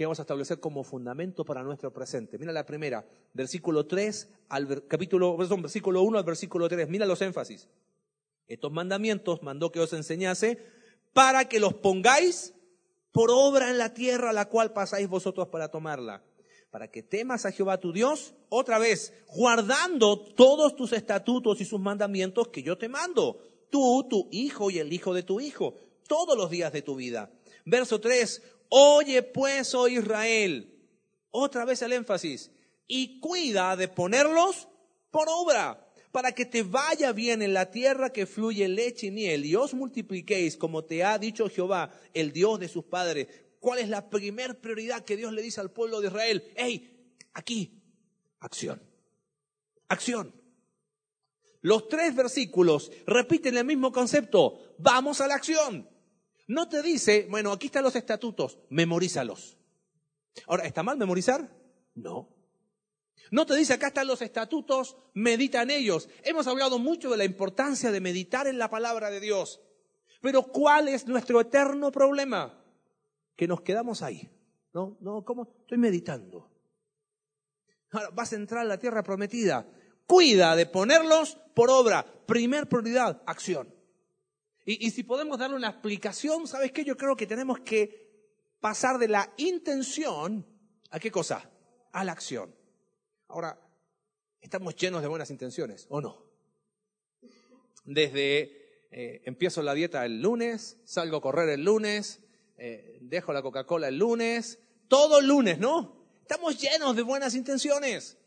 que 0.00 0.06
vamos 0.06 0.18
a 0.18 0.22
establecer 0.22 0.60
como 0.60 0.82
fundamento 0.82 1.44
para 1.44 1.62
nuestro 1.62 1.92
presente. 1.92 2.38
Mira 2.38 2.52
la 2.52 2.64
primera, 2.64 3.06
versículo 3.34 3.84
3 3.84 4.30
al 4.48 4.86
capítulo, 4.88 5.36
perdón, 5.36 5.60
versículo 5.60 6.00
1 6.00 6.16
al 6.16 6.24
versículo 6.24 6.70
3. 6.70 6.88
Mira 6.88 7.04
los 7.04 7.20
énfasis. 7.20 7.68
Estos 8.46 8.72
mandamientos 8.72 9.42
mandó 9.42 9.70
que 9.70 9.78
os 9.78 9.92
enseñase 9.92 10.56
para 11.12 11.50
que 11.50 11.60
los 11.60 11.74
pongáis 11.74 12.54
por 13.12 13.28
obra 13.30 13.68
en 13.68 13.76
la 13.76 13.92
tierra 13.92 14.30
a 14.30 14.32
la 14.32 14.48
cual 14.48 14.72
pasáis 14.72 15.06
vosotros 15.06 15.48
para 15.48 15.70
tomarla. 15.70 16.24
Para 16.70 16.88
que 16.88 17.02
temas 17.02 17.46
a 17.46 17.52
Jehová 17.52 17.78
tu 17.78 17.92
Dios, 17.92 18.34
otra 18.48 18.78
vez, 18.78 19.12
guardando 19.28 20.20
todos 20.20 20.76
tus 20.76 20.92
estatutos 20.92 21.60
y 21.60 21.64
sus 21.64 21.80
mandamientos 21.80 22.48
que 22.48 22.62
yo 22.62 22.78
te 22.78 22.88
mando. 22.88 23.42
Tú, 23.70 24.06
tu 24.08 24.28
hijo 24.30 24.70
y 24.70 24.78
el 24.78 24.92
hijo 24.92 25.12
de 25.12 25.22
tu 25.22 25.40
hijo, 25.40 25.74
todos 26.06 26.36
los 26.36 26.50
días 26.50 26.72
de 26.72 26.82
tu 26.82 26.96
vida. 26.96 27.30
Verso 27.64 28.00
3, 28.00 28.42
Oye 28.68 29.22
pues, 29.24 29.74
oh 29.74 29.88
Israel, 29.88 30.72
otra 31.30 31.64
vez 31.64 31.82
el 31.82 31.92
énfasis, 31.92 32.52
y 32.86 33.18
cuida 33.18 33.74
de 33.76 33.88
ponerlos 33.88 34.68
por 35.10 35.28
obra, 35.28 35.88
para 36.12 36.32
que 36.32 36.44
te 36.44 36.62
vaya 36.62 37.12
bien 37.12 37.42
en 37.42 37.52
la 37.52 37.70
tierra 37.70 38.12
que 38.12 38.26
fluye 38.26 38.68
leche 38.68 39.08
y 39.08 39.10
miel, 39.10 39.44
y 39.44 39.56
os 39.56 39.74
multipliquéis 39.74 40.56
como 40.56 40.84
te 40.84 41.02
ha 41.02 41.18
dicho 41.18 41.48
Jehová, 41.48 41.90
el 42.14 42.32
Dios 42.32 42.60
de 42.60 42.68
sus 42.68 42.84
padres. 42.84 43.26
¿Cuál 43.60 43.78
es 43.78 43.88
la 43.88 44.08
primer 44.08 44.60
prioridad 44.60 45.04
que 45.04 45.16
Dios 45.16 45.32
le 45.32 45.42
dice 45.42 45.60
al 45.60 45.70
pueblo 45.70 46.00
de 46.00 46.08
Israel? 46.08 46.52
Hey, 46.56 47.14
aquí, 47.34 47.82
acción. 48.40 48.82
Acción. 49.86 50.34
Los 51.60 51.88
tres 51.88 52.14
versículos 52.14 52.90
repiten 53.06 53.58
el 53.58 53.66
mismo 53.66 53.92
concepto. 53.92 54.74
Vamos 54.78 55.20
a 55.20 55.28
la 55.28 55.34
acción. 55.34 55.88
No 56.48 56.68
te 56.68 56.82
dice, 56.82 57.26
bueno, 57.30 57.52
aquí 57.52 57.66
están 57.66 57.84
los 57.84 57.94
estatutos, 57.96 58.58
memorízalos. 58.70 59.58
Ahora, 60.46 60.64
¿está 60.64 60.82
mal 60.82 60.96
memorizar? 60.96 61.54
No. 61.94 62.34
No 63.30 63.46
te 63.46 63.54
dice, 63.54 63.74
acá 63.74 63.88
están 63.88 64.06
los 64.06 64.22
estatutos, 64.22 64.96
medita 65.12 65.62
en 65.62 65.70
ellos. 65.70 66.08
Hemos 66.24 66.46
hablado 66.46 66.78
mucho 66.78 67.10
de 67.10 67.18
la 67.18 67.24
importancia 67.24 67.92
de 67.92 68.00
meditar 68.00 68.46
en 68.46 68.58
la 68.58 68.70
palabra 68.70 69.10
de 69.10 69.20
Dios. 69.20 69.60
Pero 70.22 70.44
¿cuál 70.44 70.88
es 70.88 71.06
nuestro 71.06 71.40
eterno 71.40 71.92
problema? 71.92 72.59
Que 73.40 73.48
nos 73.48 73.62
quedamos 73.62 74.02
ahí. 74.02 74.30
No, 74.74 74.98
no, 75.00 75.24
¿cómo? 75.24 75.56
Estoy 75.62 75.78
meditando. 75.78 76.52
Ahora, 77.90 78.10
vas 78.10 78.34
a 78.34 78.36
entrar 78.36 78.60
a 78.60 78.68
la 78.68 78.78
tierra 78.78 79.02
prometida. 79.02 79.66
Cuida 80.06 80.54
de 80.54 80.66
ponerlos 80.66 81.38
por 81.54 81.70
obra. 81.70 82.04
Primer 82.26 82.68
prioridad, 82.68 83.22
acción. 83.24 83.74
Y, 84.66 84.90
si 84.90 85.04
podemos 85.04 85.38
darle 85.38 85.56
una 85.56 85.70
explicación, 85.70 86.46
¿sabes 86.46 86.70
qué? 86.70 86.84
Yo 86.84 86.98
creo 86.98 87.16
que 87.16 87.26
tenemos 87.26 87.60
que 87.60 88.28
pasar 88.60 88.98
de 88.98 89.08
la 89.08 89.32
intención 89.38 90.46
a 90.90 91.00
qué 91.00 91.10
cosa? 91.10 91.50
A 91.92 92.04
la 92.04 92.12
acción. 92.12 92.54
Ahora, 93.28 93.58
estamos 94.42 94.76
llenos 94.76 95.00
de 95.00 95.08
buenas 95.08 95.30
intenciones, 95.30 95.86
¿o 95.88 96.02
no? 96.02 96.26
Desde 97.86 98.88
eh, 98.90 99.22
empiezo 99.24 99.62
la 99.62 99.72
dieta 99.72 100.04
el 100.04 100.20
lunes, 100.20 100.76
salgo 100.84 101.16
a 101.16 101.22
correr 101.22 101.48
el 101.48 101.64
lunes, 101.64 102.20
eh, 102.62 102.98
dejo 103.00 103.32
la 103.32 103.40
Coca-Cola 103.40 103.88
el 103.88 103.96
lunes, 103.96 104.58
todo 104.86 105.18
el 105.18 105.26
lunes, 105.26 105.58
¿no? 105.58 105.96
Estamos 106.20 106.60
llenos 106.60 106.94
de 106.94 107.00
buenas 107.00 107.34
intenciones. 107.34 108.18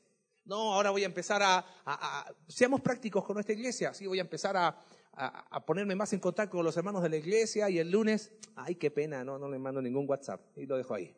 No, 0.45 0.73
ahora 0.73 0.89
voy 0.89 1.03
a 1.03 1.05
empezar 1.05 1.41
a, 1.43 2.35
seamos 2.47 2.81
prácticos 2.81 3.23
con 3.23 3.35
nuestra 3.35 3.53
iglesia, 3.53 3.93
sí, 3.93 4.07
voy 4.07 4.17
a 4.17 4.23
empezar 4.23 4.57
a, 4.57 4.75
a, 5.13 5.65
ponerme 5.65 5.95
más 5.95 6.11
en 6.13 6.19
contacto 6.19 6.57
con 6.57 6.65
los 6.65 6.75
hermanos 6.75 7.03
de 7.03 7.09
la 7.09 7.17
iglesia 7.17 7.69
y 7.69 7.77
el 7.77 7.91
lunes, 7.91 8.31
ay, 8.55 8.75
qué 8.75 8.89
pena, 8.89 9.23
no, 9.23 9.37
no 9.37 9.47
le 9.47 9.59
mando 9.59 9.83
ningún 9.83 10.09
WhatsApp 10.09 10.41
y 10.57 10.65
lo 10.65 10.77
dejo 10.77 10.95
ahí. 10.95 11.15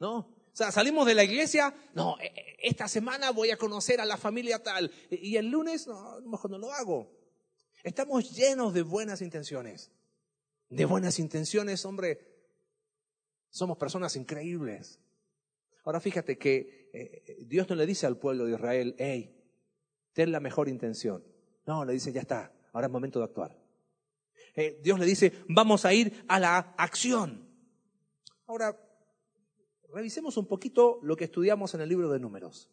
¿No? 0.00 0.16
O 0.16 0.50
sea, 0.52 0.72
salimos 0.72 1.06
de 1.06 1.14
la 1.14 1.24
iglesia, 1.24 1.74
no, 1.94 2.18
e, 2.18 2.26
e, 2.26 2.56
esta 2.62 2.88
semana 2.88 3.32
voy 3.32 3.50
a 3.50 3.58
conocer 3.58 4.00
a 4.00 4.06
la 4.06 4.16
familia 4.16 4.62
tal 4.62 4.90
y 5.10 5.36
el 5.36 5.48
lunes, 5.48 5.86
no, 5.86 6.12
a 6.14 6.20
lo 6.20 6.28
mejor 6.30 6.50
no 6.50 6.58
lo 6.58 6.72
hago. 6.72 7.12
Estamos 7.84 8.34
llenos 8.34 8.72
de 8.72 8.80
buenas 8.80 9.20
intenciones. 9.20 9.92
De 10.68 10.84
buenas 10.86 11.20
intenciones, 11.20 11.84
hombre, 11.84 12.35
somos 13.56 13.78
personas 13.78 14.14
increíbles. 14.16 15.00
Ahora 15.84 15.98
fíjate 15.98 16.36
que 16.36 16.90
eh, 16.92 17.36
Dios 17.46 17.68
no 17.70 17.74
le 17.74 17.86
dice 17.86 18.06
al 18.06 18.18
pueblo 18.18 18.44
de 18.44 18.52
Israel, 18.52 18.94
hey, 18.98 19.34
ten 20.12 20.30
la 20.30 20.40
mejor 20.40 20.68
intención. 20.68 21.24
No, 21.64 21.84
le 21.84 21.94
dice, 21.94 22.12
ya 22.12 22.20
está, 22.20 22.52
ahora 22.72 22.88
es 22.88 22.92
momento 22.92 23.18
de 23.18 23.24
actuar. 23.24 23.58
Eh, 24.54 24.78
Dios 24.82 24.98
le 24.98 25.06
dice, 25.06 25.32
vamos 25.48 25.86
a 25.86 25.94
ir 25.94 26.24
a 26.28 26.38
la 26.38 26.58
acción. 26.76 27.48
Ahora, 28.46 28.78
revisemos 29.90 30.36
un 30.36 30.46
poquito 30.46 30.98
lo 31.02 31.16
que 31.16 31.24
estudiamos 31.24 31.72
en 31.74 31.80
el 31.80 31.88
libro 31.88 32.10
de 32.10 32.20
números. 32.20 32.70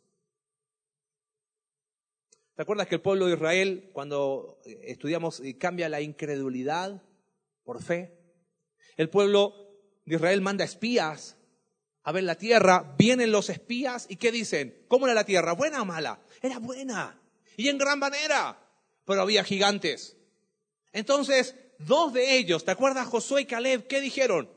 ¿Te 2.55 2.61
acuerdas 2.61 2.87
que 2.87 2.95
el 2.95 3.01
pueblo 3.01 3.27
de 3.27 3.35
Israel, 3.35 3.89
cuando 3.93 4.59
eh, 4.65 4.81
estudiamos, 4.83 5.39
eh, 5.39 5.57
cambia 5.57 5.87
la 5.87 6.01
incredulidad 6.01 7.01
por 7.63 7.81
fe? 7.81 8.19
El 8.97 9.09
pueblo 9.09 9.63
Israel 10.05 10.41
manda 10.41 10.63
espías 10.63 11.37
a 12.03 12.11
ver 12.11 12.23
la 12.23 12.35
tierra, 12.35 12.95
vienen 12.97 13.31
los 13.31 13.49
espías 13.49 14.05
y 14.09 14.17
¿qué 14.17 14.31
dicen? 14.31 14.85
¿Cómo 14.87 15.05
era 15.05 15.13
la 15.13 15.25
tierra? 15.25 15.53
¿Buena 15.53 15.81
o 15.81 15.85
mala? 15.85 16.19
Era 16.41 16.59
buena 16.59 17.19
y 17.57 17.69
en 17.69 17.77
gran 17.77 17.99
manera, 17.99 18.59
pero 19.05 19.21
había 19.21 19.43
gigantes. 19.43 20.17
Entonces, 20.91 21.55
dos 21.79 22.13
de 22.13 22.37
ellos, 22.37 22.65
¿te 22.65 22.71
acuerdas 22.71 23.07
Josué 23.07 23.41
y 23.41 23.45
Caleb? 23.45 23.87
¿Qué 23.87 24.01
dijeron? 24.01 24.49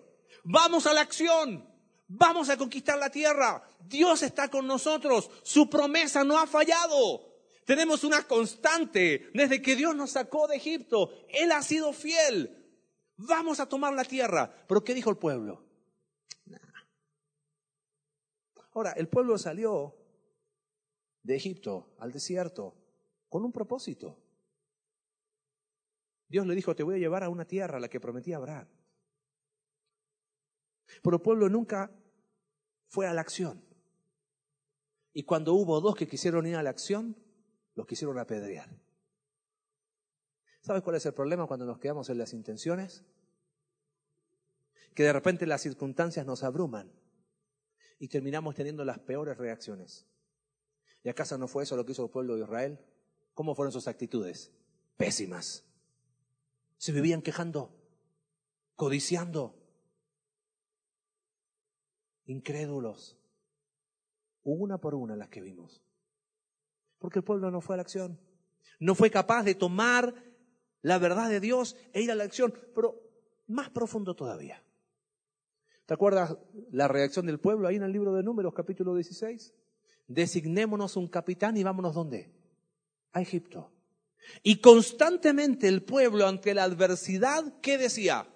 Vamos 0.45 0.87
a 0.87 0.93
la 0.93 1.00
acción, 1.00 1.69
vamos 2.09 2.49
a 2.49 2.57
conquistar 2.57 2.99
la 2.99 3.11
tierra, 3.11 3.62
Dios 3.81 4.23
está 4.23 4.49
con 4.49 4.67
nosotros, 4.67 5.31
su 5.43 5.69
promesa 5.69 6.25
no 6.25 6.38
ha 6.38 6.47
fallado. 6.47 7.35
Tenemos 7.65 8.05
una 8.05 8.23
constante 8.23 9.31
desde 9.35 9.61
que 9.61 9.75
Dios 9.75 9.97
nos 9.97 10.12
sacó 10.12 10.47
de 10.47 10.57
Egipto. 10.57 11.11
Él 11.29 11.50
ha 11.50 11.62
sido 11.62 11.93
fiel. 11.93 12.65
Vamos 13.16 13.61
a 13.61 13.68
tomar 13.68 13.94
la 13.94 14.04
tierra. 14.04 14.52
Pero 14.66 14.85
¿qué 14.85 14.94
dijo 14.94 15.11
el 15.11 15.16
pueblo? 15.16 15.64
Ahora, 18.73 18.92
el 18.92 19.08
pueblo 19.08 19.38
salió 19.38 19.96
de 21.23 21.37
Egipto 21.37 21.94
al 21.99 22.12
desierto 22.12 22.76
con 23.28 23.44
un 23.44 23.52
propósito. 23.52 24.23
Dios 26.28 26.46
le 26.46 26.54
dijo, 26.54 26.75
te 26.76 26.82
voy 26.82 26.96
a 26.96 26.99
llevar 26.99 27.25
a 27.25 27.28
una 27.28 27.46
tierra, 27.46 27.80
la 27.80 27.88
que 27.88 28.00
prometía 28.00 28.37
Abraham. 28.37 28.68
Pero 31.02 31.16
el 31.16 31.23
pueblo 31.23 31.49
nunca 31.49 31.90
fue 32.88 33.06
a 33.06 33.14
la 33.14 33.20
acción. 33.20 33.64
Y 35.12 35.25
cuando 35.25 35.54
hubo 35.54 35.80
dos 35.80 35.96
que 35.96 36.06
quisieron 36.06 36.46
ir 36.46 36.56
a 36.56 36.62
la 36.62 36.70
acción, 36.70 37.16
los 37.75 37.87
quisieron 37.87 38.18
apedrear. 38.18 38.68
¿Sabes 40.66 40.82
cuál 40.82 40.96
es 40.96 41.06
el 41.06 41.14
problema 41.14 41.46
cuando 41.46 41.64
nos 41.64 41.78
quedamos 41.78 42.11
en 42.11 42.18
las 42.18 42.32
intenciones? 42.32 43.04
Que 44.96 45.04
de 45.04 45.12
repente 45.12 45.46
las 45.46 45.62
circunstancias 45.62 46.26
nos 46.26 46.42
abruman 46.42 46.90
y 48.00 48.08
terminamos 48.08 48.56
teniendo 48.56 48.85
las 48.85 48.99
peores 48.99 49.38
reacciones. 49.38 50.08
¿Y 51.04 51.08
acaso 51.08 51.38
no 51.38 51.46
fue 51.46 51.62
eso 51.62 51.76
lo 51.76 51.87
que 51.87 51.92
hizo 51.92 52.02
el 52.02 52.11
pueblo 52.11 52.35
de 52.35 52.42
Israel? 52.42 52.80
¿Cómo 53.32 53.54
fueron 53.54 53.70
sus 53.70 53.87
actitudes? 53.87 54.50
Pésimas. 54.96 55.64
Se 56.78 56.90
vivían 56.90 57.23
quejando, 57.23 57.73
codiciando, 58.75 59.54
incrédulos. 62.25 63.16
Una 64.42 64.78
por 64.78 64.96
una 64.96 65.14
las 65.14 65.28
que 65.28 65.42
vimos. 65.42 65.80
Porque 66.99 67.20
el 67.20 67.25
pueblo 67.25 67.52
no 67.52 67.61
fue 67.61 67.76
a 67.76 67.76
la 67.76 67.82
acción. 67.82 68.18
No 68.80 68.96
fue 68.96 69.12
capaz 69.12 69.44
de 69.44 69.54
tomar 69.54 70.25
la 70.87 71.00
verdad 71.00 71.28
de 71.28 71.40
Dios 71.40 71.76
e 71.93 72.00
ir 72.00 72.12
a 72.12 72.14
la 72.14 72.23
acción. 72.23 72.55
Pero 72.73 73.02
más 73.49 73.71
profundo 73.71 74.14
todavía. 74.14 74.62
¿Te 75.85 75.95
acuerdas 75.95 76.37
la 76.71 76.87
reacción 76.87 77.26
del 77.26 77.40
pueblo 77.40 77.66
ahí 77.66 77.75
en 77.75 77.83
el 77.83 77.90
libro 77.90 78.14
de 78.14 78.23
Números, 78.23 78.55
capítulo 78.55 78.95
16? 78.95 79.52
Designémonos 80.07 80.97
un 80.97 81.09
capitán 81.09 81.57
y 81.57 81.64
vámonos 81.64 81.93
¿dónde? 81.93 82.31
A 83.11 83.21
Egipto. 83.21 83.73
Y 84.45 84.61
constantemente 84.61 85.66
el 85.66 85.83
pueblo 85.83 86.28
ante 86.28 86.55
la 86.55 86.62
adversidad, 86.62 87.61
¿qué 87.61 87.78
decía? 87.78 88.33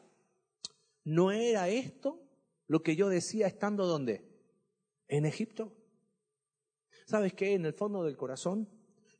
¿No 1.04 1.30
era 1.30 1.68
esto 1.68 2.20
lo 2.66 2.82
que 2.82 2.96
yo 2.96 3.08
decía 3.08 3.46
estando 3.46 3.86
¿dónde? 3.86 4.28
En 5.06 5.24
Egipto. 5.24 5.72
¿Sabes 7.06 7.32
qué? 7.32 7.54
En 7.54 7.64
el 7.64 7.74
fondo 7.74 8.02
del 8.02 8.16
corazón, 8.16 8.68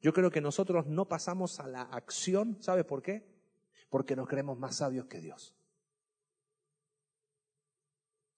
yo 0.01 0.13
creo 0.13 0.31
que 0.31 0.41
nosotros 0.41 0.87
no 0.87 1.07
pasamos 1.07 1.61
a 1.61 1.67
la 1.67 1.83
acción. 1.83 2.57
¿Sabes 2.61 2.85
por 2.85 3.03
qué? 3.03 3.23
Porque 3.91 4.17
nos 4.17 4.29
creemos 4.29 4.59
más 4.59 4.77
sabios 4.77 5.07
que 5.07 5.21
Dios. 5.21 5.55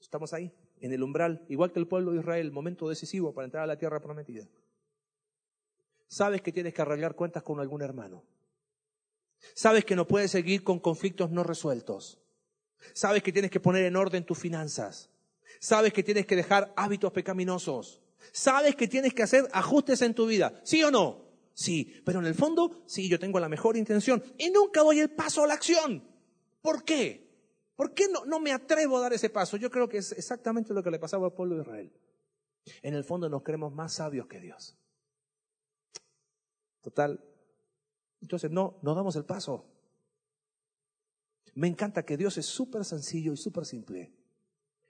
Estamos 0.00 0.32
ahí, 0.32 0.52
en 0.80 0.92
el 0.92 1.02
umbral, 1.02 1.44
igual 1.48 1.72
que 1.72 1.78
el 1.78 1.86
pueblo 1.86 2.12
de 2.12 2.18
Israel, 2.18 2.50
momento 2.50 2.88
decisivo 2.88 3.32
para 3.32 3.44
entrar 3.44 3.62
a 3.62 3.66
la 3.66 3.78
tierra 3.78 4.00
prometida. 4.00 4.46
Sabes 6.08 6.42
que 6.42 6.52
tienes 6.52 6.74
que 6.74 6.82
arreglar 6.82 7.14
cuentas 7.14 7.42
con 7.42 7.60
algún 7.60 7.80
hermano. 7.80 8.24
Sabes 9.54 9.84
que 9.84 9.96
no 9.96 10.06
puedes 10.06 10.30
seguir 10.30 10.64
con 10.64 10.80
conflictos 10.80 11.30
no 11.30 11.44
resueltos. 11.44 12.18
Sabes 12.92 13.22
que 13.22 13.32
tienes 13.32 13.50
que 13.50 13.60
poner 13.60 13.84
en 13.84 13.96
orden 13.96 14.26
tus 14.26 14.38
finanzas. 14.38 15.08
Sabes 15.60 15.92
que 15.92 16.02
tienes 16.02 16.26
que 16.26 16.36
dejar 16.36 16.72
hábitos 16.76 17.12
pecaminosos. 17.12 18.02
Sabes 18.32 18.74
que 18.76 18.88
tienes 18.88 19.14
que 19.14 19.22
hacer 19.22 19.48
ajustes 19.52 20.02
en 20.02 20.14
tu 20.14 20.26
vida, 20.26 20.60
¿sí 20.64 20.82
o 20.82 20.90
no? 20.90 21.31
Sí, 21.54 22.00
pero 22.04 22.20
en 22.20 22.26
el 22.26 22.34
fondo, 22.34 22.82
sí, 22.86 23.08
yo 23.08 23.18
tengo 23.18 23.38
la 23.38 23.48
mejor 23.48 23.76
intención 23.76 24.22
y 24.38 24.50
nunca 24.50 24.82
doy 24.82 25.00
el 25.00 25.10
paso 25.10 25.44
a 25.44 25.46
la 25.46 25.54
acción. 25.54 26.02
¿Por 26.60 26.84
qué? 26.84 27.30
¿Por 27.76 27.94
qué 27.94 28.08
no, 28.08 28.24
no 28.24 28.40
me 28.40 28.52
atrevo 28.52 28.98
a 28.98 29.00
dar 29.00 29.12
ese 29.12 29.30
paso? 29.30 29.56
Yo 29.56 29.70
creo 29.70 29.88
que 29.88 29.98
es 29.98 30.12
exactamente 30.12 30.72
lo 30.72 30.82
que 30.82 30.90
le 30.90 30.98
pasaba 30.98 31.26
al 31.26 31.32
pueblo 31.32 31.56
de 31.56 31.62
Israel. 31.62 31.92
En 32.82 32.94
el 32.94 33.04
fondo 33.04 33.28
nos 33.28 33.42
creemos 33.42 33.72
más 33.72 33.94
sabios 33.94 34.26
que 34.26 34.40
Dios. 34.40 34.76
Total. 36.80 37.22
Entonces 38.20 38.50
no, 38.50 38.78
no 38.82 38.94
damos 38.94 39.16
el 39.16 39.24
paso. 39.24 39.66
Me 41.54 41.68
encanta 41.68 42.04
que 42.04 42.16
Dios 42.16 42.38
es 42.38 42.46
súper 42.46 42.84
sencillo 42.84 43.32
y 43.32 43.36
súper 43.36 43.66
simple. 43.66 44.12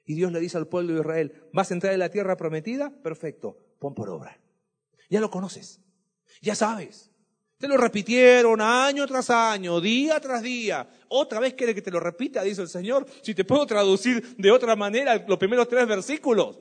Y 0.04 0.14
Dios 0.14 0.33
le 0.33 0.40
dice 0.40 0.59
al 0.59 0.69
pueblo 0.69 0.95
de 0.95 1.00
Israel, 1.00 1.49
¿vas 1.52 1.71
a 1.71 1.75
entrar 1.75 1.92
en 1.92 2.00
la 2.00 2.11
tierra 2.11 2.37
prometida? 2.37 2.90
Perfecto, 3.02 3.57
pon 3.78 3.95
por 3.95 4.11
obra. 4.11 4.40
Ya 5.09 5.21
lo 5.21 5.31
conoces, 5.31 5.81
ya 6.40 6.54
sabes. 6.54 7.10
Te 7.58 7.68
lo 7.68 7.76
repitieron 7.76 8.60
año 8.60 9.06
tras 9.06 9.30
año, 9.30 9.80
día 9.80 10.18
tras 10.18 10.42
día. 10.42 10.88
Otra 11.08 11.38
vez 11.38 11.54
quiere 11.54 11.74
que 11.74 11.82
te 11.82 11.92
lo 11.92 12.00
repita, 12.00 12.42
dice 12.42 12.62
el 12.62 12.68
Señor. 12.68 13.06
Si 13.22 13.36
te 13.36 13.44
puedo 13.44 13.66
traducir 13.66 14.36
de 14.36 14.50
otra 14.50 14.74
manera 14.74 15.24
los 15.28 15.38
primeros 15.38 15.68
tres 15.68 15.86
versículos. 15.86 16.58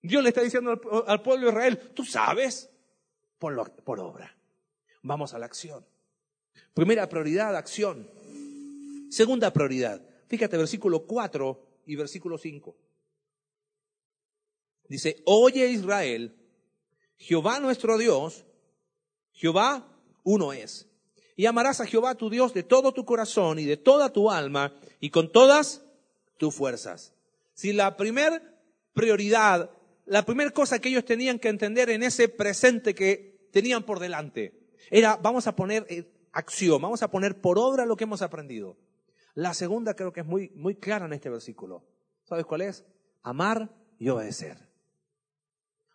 Dios 0.00 0.22
le 0.22 0.28
está 0.28 0.40
diciendo 0.40 0.80
al, 1.06 1.22
pueblo 1.22 1.46
de 1.46 1.52
Israel, 1.52 1.78
tú 1.94 2.04
sabes, 2.04 2.70
ponlo 3.38 3.64
por 3.84 3.98
obra. 3.98 4.36
Vamos 5.02 5.34
a 5.34 5.38
la 5.40 5.46
acción. 5.46 5.84
Primera 6.74 7.08
prioridad, 7.08 7.56
acción. 7.56 8.08
Segunda 9.10 9.52
prioridad. 9.52 10.00
Fíjate, 10.28 10.56
versículo 10.56 11.06
4 11.06 11.82
y 11.86 11.96
versículo 11.96 12.38
5. 12.38 12.76
Dice, 14.88 15.22
oye 15.24 15.68
Israel, 15.68 16.36
Jehová 17.22 17.60
nuestro 17.60 17.98
Dios, 17.98 18.44
Jehová 19.30 19.86
uno 20.24 20.52
es. 20.52 20.88
Y 21.36 21.46
amarás 21.46 21.80
a 21.80 21.86
Jehová 21.86 22.16
tu 22.16 22.28
Dios 22.28 22.52
de 22.52 22.64
todo 22.64 22.92
tu 22.92 23.04
corazón 23.04 23.60
y 23.60 23.64
de 23.64 23.76
toda 23.76 24.12
tu 24.12 24.28
alma 24.28 24.74
y 24.98 25.10
con 25.10 25.30
todas 25.30 25.82
tus 26.36 26.52
fuerzas. 26.52 27.14
Si 27.54 27.72
la 27.72 27.96
primer 27.96 28.42
prioridad, 28.92 29.70
la 30.04 30.24
primera 30.24 30.50
cosa 30.50 30.80
que 30.80 30.88
ellos 30.88 31.04
tenían 31.04 31.38
que 31.38 31.48
entender 31.48 31.90
en 31.90 32.02
ese 32.02 32.28
presente 32.28 32.92
que 32.92 33.48
tenían 33.52 33.84
por 33.84 34.00
delante, 34.00 34.52
era 34.90 35.14
vamos 35.14 35.46
a 35.46 35.54
poner 35.54 35.86
eh, 35.88 36.10
acción, 36.32 36.82
vamos 36.82 37.04
a 37.04 37.10
poner 37.10 37.40
por 37.40 37.56
obra 37.56 37.86
lo 37.86 37.96
que 37.96 38.02
hemos 38.02 38.22
aprendido. 38.22 38.76
La 39.34 39.54
segunda 39.54 39.94
creo 39.94 40.12
que 40.12 40.20
es 40.20 40.26
muy, 40.26 40.50
muy 40.56 40.74
clara 40.74 41.06
en 41.06 41.12
este 41.12 41.30
versículo. 41.30 41.84
¿Sabes 42.24 42.46
cuál 42.46 42.62
es? 42.62 42.84
Amar 43.22 43.70
y 44.00 44.08
obedecer. 44.08 44.71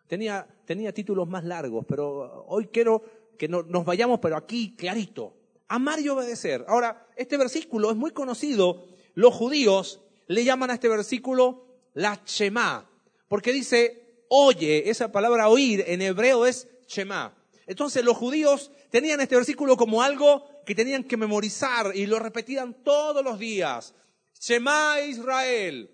Tenía, 0.08 0.46
tenía 0.64 0.92
títulos 0.92 1.28
más 1.28 1.44
largos, 1.44 1.84
pero 1.86 2.44
hoy 2.48 2.66
quiero 2.72 3.02
que 3.36 3.46
nos 3.46 3.84
vayamos, 3.84 4.18
pero 4.20 4.36
aquí 4.36 4.74
clarito. 4.74 5.34
Amar 5.68 6.00
y 6.00 6.08
obedecer. 6.08 6.64
Ahora, 6.66 7.06
este 7.14 7.36
versículo 7.36 7.90
es 7.90 7.96
muy 7.96 8.10
conocido. 8.10 8.86
Los 9.14 9.34
judíos 9.34 10.00
le 10.26 10.44
llaman 10.44 10.70
a 10.70 10.74
este 10.74 10.88
versículo 10.88 11.66
la 11.94 12.20
Shema, 12.24 12.88
porque 13.28 13.52
dice, 13.52 14.24
oye, 14.28 14.88
esa 14.88 15.12
palabra 15.12 15.48
oír 15.48 15.84
en 15.86 16.00
hebreo 16.00 16.46
es 16.46 16.68
Shema. 16.86 17.34
Entonces 17.66 18.02
los 18.02 18.16
judíos 18.16 18.70
tenían 18.90 19.20
este 19.20 19.36
versículo 19.36 19.76
como 19.76 20.02
algo 20.02 20.62
que 20.64 20.74
tenían 20.74 21.04
que 21.04 21.18
memorizar 21.18 21.94
y 21.94 22.06
lo 22.06 22.18
repetían 22.18 22.82
todos 22.82 23.22
los 23.22 23.38
días. 23.38 23.94
Shema 24.40 25.00
Israel, 25.02 25.90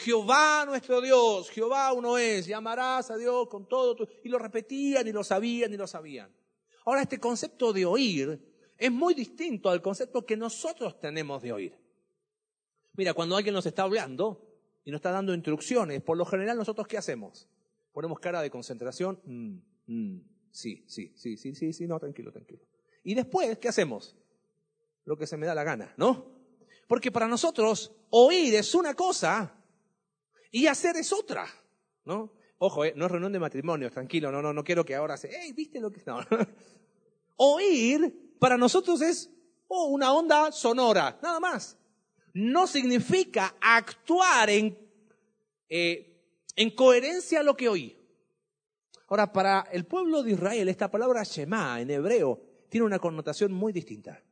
Jehová 0.00 0.64
nuestro 0.66 1.00
Dios, 1.00 1.50
Jehová 1.50 1.92
uno 1.92 2.16
es, 2.16 2.46
llamarás 2.46 3.10
a 3.10 3.16
Dios 3.16 3.48
con 3.48 3.68
todo 3.68 3.94
tu... 3.94 4.08
Y 4.24 4.28
lo 4.28 4.38
repetían 4.38 5.06
y 5.06 5.12
lo 5.12 5.22
sabían 5.22 5.72
y 5.72 5.76
lo 5.76 5.86
sabían. 5.86 6.34
Ahora 6.86 7.02
este 7.02 7.20
concepto 7.20 7.72
de 7.72 7.84
oír 7.84 8.40
es 8.78 8.90
muy 8.90 9.12
distinto 9.12 9.68
al 9.68 9.82
concepto 9.82 10.24
que 10.24 10.36
nosotros 10.36 10.98
tenemos 10.98 11.42
de 11.42 11.52
oír. 11.52 11.78
Mira, 12.94 13.12
cuando 13.12 13.36
alguien 13.36 13.54
nos 13.54 13.66
está 13.66 13.82
hablando 13.82 14.46
y 14.84 14.90
nos 14.90 14.98
está 14.98 15.10
dando 15.10 15.34
instrucciones, 15.34 16.02
por 16.02 16.16
lo 16.16 16.24
general 16.24 16.56
nosotros 16.56 16.86
¿qué 16.86 16.96
hacemos? 16.96 17.46
Ponemos 17.92 18.18
cara 18.20 18.40
de 18.40 18.50
concentración, 18.50 19.20
mm, 19.24 19.58
mm, 19.86 20.20
sí, 20.50 20.84
sí, 20.88 21.12
sí, 21.14 21.36
sí, 21.36 21.54
sí, 21.54 21.72
sí, 21.72 21.86
no, 21.86 21.98
tranquilo, 21.98 22.32
tranquilo. 22.32 22.62
Y 23.04 23.14
después, 23.14 23.58
¿qué 23.58 23.68
hacemos? 23.68 24.16
Lo 25.04 25.16
que 25.16 25.26
se 25.26 25.36
me 25.36 25.46
da 25.46 25.54
la 25.54 25.64
gana, 25.64 25.92
¿no? 25.96 26.40
Porque 26.86 27.12
para 27.12 27.28
nosotros 27.28 27.92
oír 28.10 28.54
es 28.54 28.74
una 28.74 28.94
cosa 28.94 29.59
y 30.50 30.66
hacer 30.66 30.96
es 30.96 31.12
otra, 31.12 31.46
¿no? 32.04 32.32
Ojo, 32.58 32.84
eh, 32.84 32.92
no 32.94 33.06
es 33.06 33.10
reunión 33.10 33.32
de 33.32 33.38
matrimonio, 33.38 33.90
tranquilo, 33.90 34.30
no, 34.30 34.42
no, 34.42 34.52
no 34.52 34.64
quiero 34.64 34.84
que 34.84 34.94
ahora 34.94 35.16
se, 35.16 35.30
hey, 35.32 35.52
¿viste 35.52 35.80
lo 35.80 35.90
que...? 35.90 36.02
No. 36.06 36.20
Oír 37.36 38.36
para 38.38 38.58
nosotros 38.58 39.00
es 39.00 39.30
oh, 39.68 39.86
una 39.86 40.12
onda 40.12 40.52
sonora, 40.52 41.18
nada 41.22 41.40
más. 41.40 41.78
No 42.34 42.66
significa 42.66 43.56
actuar 43.60 44.50
en, 44.50 44.78
eh, 45.68 46.22
en 46.56 46.70
coherencia 46.70 47.40
a 47.40 47.42
lo 47.42 47.56
que 47.56 47.68
oí. 47.68 47.96
Ahora, 49.08 49.32
para 49.32 49.66
el 49.72 49.86
pueblo 49.86 50.22
de 50.22 50.32
Israel, 50.32 50.68
esta 50.68 50.90
palabra 50.90 51.24
Shema 51.24 51.80
en 51.80 51.90
hebreo 51.90 52.40
tiene 52.68 52.86
una 52.86 52.98
connotación 52.98 53.52
muy 53.52 53.72
distinta. 53.72 54.22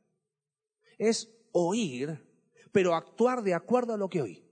Es 0.97 1.29
oír, 1.51 2.17
pero 2.71 2.95
actuar 2.95 3.41
de 3.41 3.53
acuerdo 3.53 3.93
a 3.93 3.97
lo 3.97 4.09
que 4.09 4.21
oí. 4.21 4.48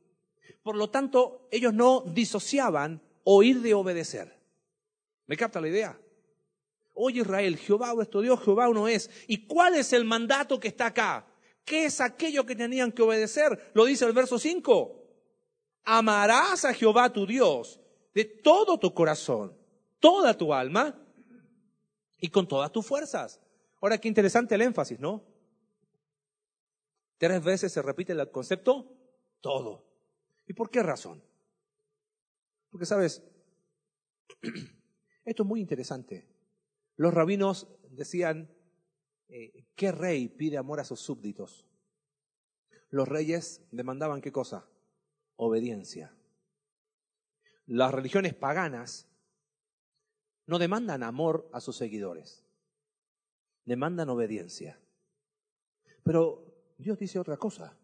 Por 0.63 0.75
lo 0.75 0.89
tanto, 0.89 1.48
ellos 1.51 1.74
no 1.74 2.01
disociaban 2.01 3.01
oír 3.24 3.62
de 3.62 3.74
obedecer. 3.74 4.38
¿Me 5.25 5.38
capta 5.38 5.62
la 5.62 5.68
idea? 5.68 6.00
Oye 6.94 7.22
Israel, 7.22 7.58
Jehová 7.58 7.94
vuestro 7.94 8.22
Dios, 8.22 8.42
Jehová 8.44 8.70
uno 8.70 8.88
es. 8.88 9.10
¿Y 9.27 9.46
cuál 9.46 9.75
es 9.75 9.94
el 9.94 10.06
mandato 10.06 10.60
que 10.60 10.70
está 10.70 10.88
acá? 10.88 11.27
¿Qué 11.63 11.86
es 11.86 12.01
aquello 12.01 12.46
que 12.46 12.56
tenían 12.56 12.92
que 12.92 13.01
obedecer? 13.01 13.72
Lo 13.74 13.86
dice 13.86 14.06
el 14.06 14.13
verso 14.13 14.39
5. 14.39 15.04
Amarás 15.84 16.66
a 16.66 16.74
Jehová 16.74 17.12
tu 17.12 17.27
Dios 17.27 17.80
de 18.13 18.25
todo 18.25 18.79
tu 18.79 18.94
corazón, 18.94 19.55
toda 20.00 20.36
tu 20.36 20.53
alma 20.53 21.00
y 22.18 22.29
con 22.29 22.48
todas 22.48 22.72
tus 22.72 22.86
fuerzas. 22.86 23.40
Ahora, 23.79 23.98
qué 24.00 24.07
interesante 24.07 24.55
el 24.55 24.62
énfasis, 24.62 25.00
¿no? 25.00 25.24
Tres 27.18 27.44
veces 27.44 27.72
se 27.72 27.81
repite 27.81 28.14
el 28.14 28.31
concepto 28.31 28.92
todo. 29.42 29.87
¿Y 30.48 30.53
por 30.53 30.70
qué 30.70 30.81
razón? 30.81 31.22
Porque, 32.70 32.86
sabes, 32.86 33.24
esto 35.25 35.44
es 35.44 35.48
muy 35.48 35.60
interesante. 35.60 36.27
Los 36.96 37.14
rabinos 37.14 37.68
decían, 37.90 38.50
eh, 39.27 39.66
¿qué 39.75 39.92
rey 39.92 40.29
pide 40.29 40.57
amor 40.57 40.79
a 40.79 40.86
sus 40.86 41.01
súbditos? 41.01 41.66
Los 42.90 43.07
reyes 43.07 43.68
demandaban 43.72 44.22
qué 44.22 44.31
cosa? 44.31 44.68
Obediencia. 45.36 46.16
Las 47.66 47.94
religiones 47.94 48.33
paganas 48.33 49.07
no 50.46 50.57
demandan 50.57 51.03
amor 51.03 51.50
a 51.51 51.60
sus 51.60 51.75
seguidores, 51.75 52.46
demandan 53.66 54.10
obediencia. 54.10 54.79
Pero 56.03 56.74
Dios 56.77 56.98
dice 56.98 57.20
otra 57.20 57.36
cosa. 57.36 57.77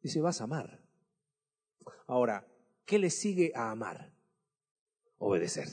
Dice, 0.00 0.22
vas 0.22 0.40
a 0.40 0.44
amar. 0.44 0.87
Ahora, 2.06 2.46
¿qué 2.84 2.98
le 2.98 3.10
sigue 3.10 3.52
a 3.54 3.70
amar? 3.70 4.12
Obedecer. 5.18 5.68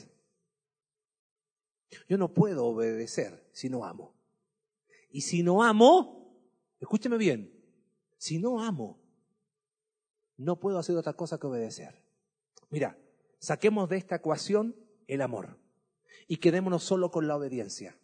Yo 2.08 2.18
no 2.18 2.32
puedo 2.32 2.66
obedecer 2.66 3.48
si 3.52 3.68
no 3.68 3.84
amo. 3.84 4.14
Y 5.10 5.22
si 5.22 5.42
no 5.42 5.62
amo, 5.62 6.36
escúcheme 6.80 7.16
bien, 7.16 7.52
si 8.18 8.38
no 8.38 8.62
amo, 8.62 9.00
no 10.36 10.60
puedo 10.60 10.78
hacer 10.78 10.96
otra 10.96 11.14
cosa 11.14 11.38
que 11.38 11.46
obedecer. 11.46 12.02
Mira, 12.70 12.98
saquemos 13.38 13.88
de 13.88 13.96
esta 13.96 14.16
ecuación 14.16 14.76
el 15.06 15.22
amor 15.22 15.58
y 16.28 16.38
quedémonos 16.38 16.82
solo 16.82 17.10
con 17.10 17.26
la 17.28 17.36
obediencia. 17.36 17.98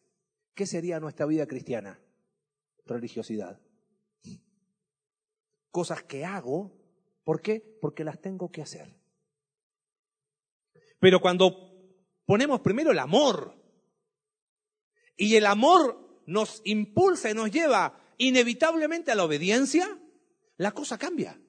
¿Qué 0.55 0.67
sería 0.67 1.01
nuestra 1.01 1.27
vida 1.27 1.47
cristiana? 1.47 2.01
Religiosidad. 2.87 3.61
Cosas 5.71 6.03
que 6.03 6.25
hago 6.25 6.82
¿Por 7.25 7.41
qué? 7.41 7.79
Porque 7.81 8.05
las 8.05 8.21
tengo 8.21 8.51
que 8.51 8.63
hacer. 8.63 8.97
Pero 10.99 11.21
cuando 11.21 11.73
ponemos 12.25 12.61
primero 12.61 12.91
el 12.91 12.99
amor, 12.99 13.63
y 15.17 15.37
el 15.37 15.47
amor 15.47 16.23
nos 16.27 16.61
impulsa 16.65 17.31
y 17.31 17.35
nos 17.35 17.51
lleva 17.51 17.97
inevitablemente 18.19 19.13
a 19.13 19.15
la 19.15 19.25
obediencia, 19.25 20.01
la 20.57 20.73
cosa 20.73 20.99
cambia. 20.99 21.41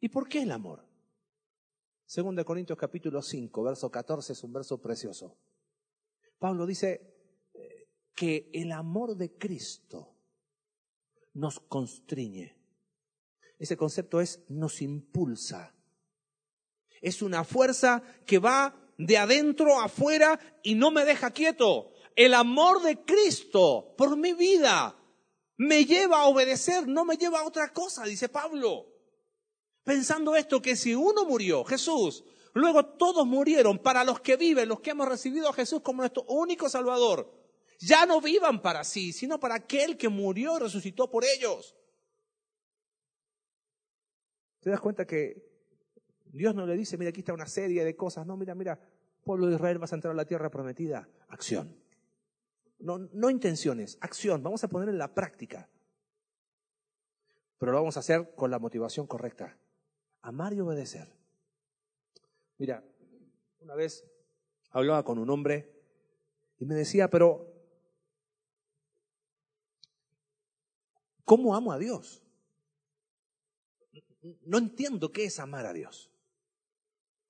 ¿Y 0.00 0.08
por 0.08 0.28
qué 0.28 0.42
el 0.42 0.52
amor? 0.52 0.86
Segundo 2.04 2.40
de 2.40 2.44
Corintios 2.44 2.78
capítulo 2.78 3.22
5, 3.22 3.62
verso 3.62 3.90
14 3.90 4.32
es 4.32 4.44
un 4.44 4.52
verso 4.52 4.80
precioso. 4.80 5.38
Pablo 6.38 6.66
dice 6.66 7.14
eh, 7.54 7.88
que 8.14 8.50
el 8.52 8.72
amor 8.72 9.16
de 9.16 9.36
Cristo 9.36 10.14
nos 11.34 11.60
constriñe 11.60 12.57
ese 13.58 13.76
concepto 13.76 14.20
es 14.20 14.40
nos 14.48 14.80
impulsa. 14.82 15.74
Es 17.00 17.22
una 17.22 17.44
fuerza 17.44 18.02
que 18.26 18.38
va 18.38 18.74
de 18.96 19.18
adentro 19.18 19.80
afuera 19.80 20.38
y 20.62 20.74
no 20.74 20.90
me 20.90 21.04
deja 21.04 21.30
quieto. 21.30 21.92
El 22.16 22.34
amor 22.34 22.82
de 22.82 23.04
Cristo 23.04 23.94
por 23.96 24.16
mi 24.16 24.32
vida 24.32 24.96
me 25.56 25.84
lleva 25.84 26.20
a 26.20 26.26
obedecer, 26.26 26.86
no 26.86 27.04
me 27.04 27.16
lleva 27.16 27.40
a 27.40 27.44
otra 27.46 27.72
cosa, 27.72 28.04
dice 28.04 28.28
Pablo. 28.28 28.86
Pensando 29.84 30.36
esto, 30.36 30.60
que 30.60 30.76
si 30.76 30.94
uno 30.94 31.24
murió, 31.24 31.64
Jesús, 31.64 32.24
luego 32.52 32.84
todos 32.84 33.26
murieron 33.26 33.78
para 33.78 34.04
los 34.04 34.20
que 34.20 34.36
viven, 34.36 34.68
los 34.68 34.80
que 34.80 34.90
hemos 34.90 35.08
recibido 35.08 35.48
a 35.48 35.52
Jesús 35.52 35.80
como 35.80 36.02
nuestro 36.02 36.24
único 36.24 36.68
Salvador. 36.68 37.32
Ya 37.80 38.06
no 38.06 38.20
vivan 38.20 38.60
para 38.60 38.84
sí, 38.84 39.12
sino 39.12 39.38
para 39.38 39.54
aquel 39.54 39.96
que 39.96 40.08
murió 40.08 40.56
y 40.56 40.60
resucitó 40.60 41.10
por 41.10 41.24
ellos. 41.24 41.77
¿Te 44.60 44.70
das 44.70 44.80
cuenta 44.80 45.06
que 45.06 45.48
Dios 46.26 46.54
no 46.54 46.66
le 46.66 46.76
dice, 46.76 46.98
mira, 46.98 47.10
aquí 47.10 47.20
está 47.20 47.32
una 47.32 47.46
serie 47.46 47.84
de 47.84 47.96
cosas? 47.96 48.26
No, 48.26 48.36
mira, 48.36 48.54
mira, 48.54 48.80
pueblo 49.24 49.46
de 49.46 49.54
Israel, 49.54 49.78
vas 49.78 49.92
a 49.92 49.96
entrar 49.96 50.12
a 50.12 50.16
la 50.16 50.24
tierra 50.24 50.50
prometida. 50.50 51.08
Acción. 51.28 51.76
No, 52.78 52.98
no 52.98 53.30
intenciones, 53.30 53.98
acción. 54.00 54.42
Vamos 54.42 54.62
a 54.64 54.68
poner 54.68 54.88
en 54.88 54.98
la 54.98 55.14
práctica. 55.14 55.68
Pero 57.58 57.72
lo 57.72 57.78
vamos 57.78 57.96
a 57.96 58.00
hacer 58.00 58.34
con 58.36 58.50
la 58.50 58.58
motivación 58.58 59.06
correcta. 59.06 59.58
Amar 60.22 60.52
y 60.52 60.60
obedecer. 60.60 61.12
Mira, 62.56 62.84
una 63.60 63.74
vez 63.74 64.04
hablaba 64.70 65.04
con 65.04 65.18
un 65.18 65.30
hombre 65.30 65.72
y 66.58 66.66
me 66.66 66.74
decía, 66.74 67.08
pero 67.08 67.52
¿cómo 71.24 71.54
amo 71.54 71.72
a 71.72 71.78
Dios? 71.78 72.22
No 74.44 74.58
entiendo 74.58 75.12
qué 75.12 75.24
es 75.24 75.38
amar 75.38 75.66
a 75.66 75.72
Dios. 75.72 76.10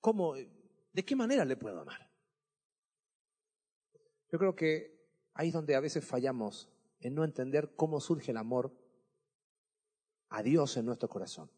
¿Cómo, 0.01 0.35
de 0.35 1.05
qué 1.05 1.15
manera 1.15 1.45
le 1.45 1.57
puedo 1.57 1.79
amar? 1.79 2.09
Yo 4.31 4.37
creo 4.37 4.55
que 4.55 4.99
ahí 5.33 5.47
es 5.47 5.53
donde 5.53 5.75
a 5.75 5.79
veces 5.79 6.05
fallamos 6.05 6.69
en 6.99 7.15
no 7.15 7.23
entender 7.23 7.73
cómo 7.75 7.99
surge 7.99 8.31
el 8.31 8.37
amor 8.37 8.71
a 10.29 10.43
Dios 10.43 10.77
en 10.77 10.85
nuestro 10.85 11.09
corazón. 11.09 11.49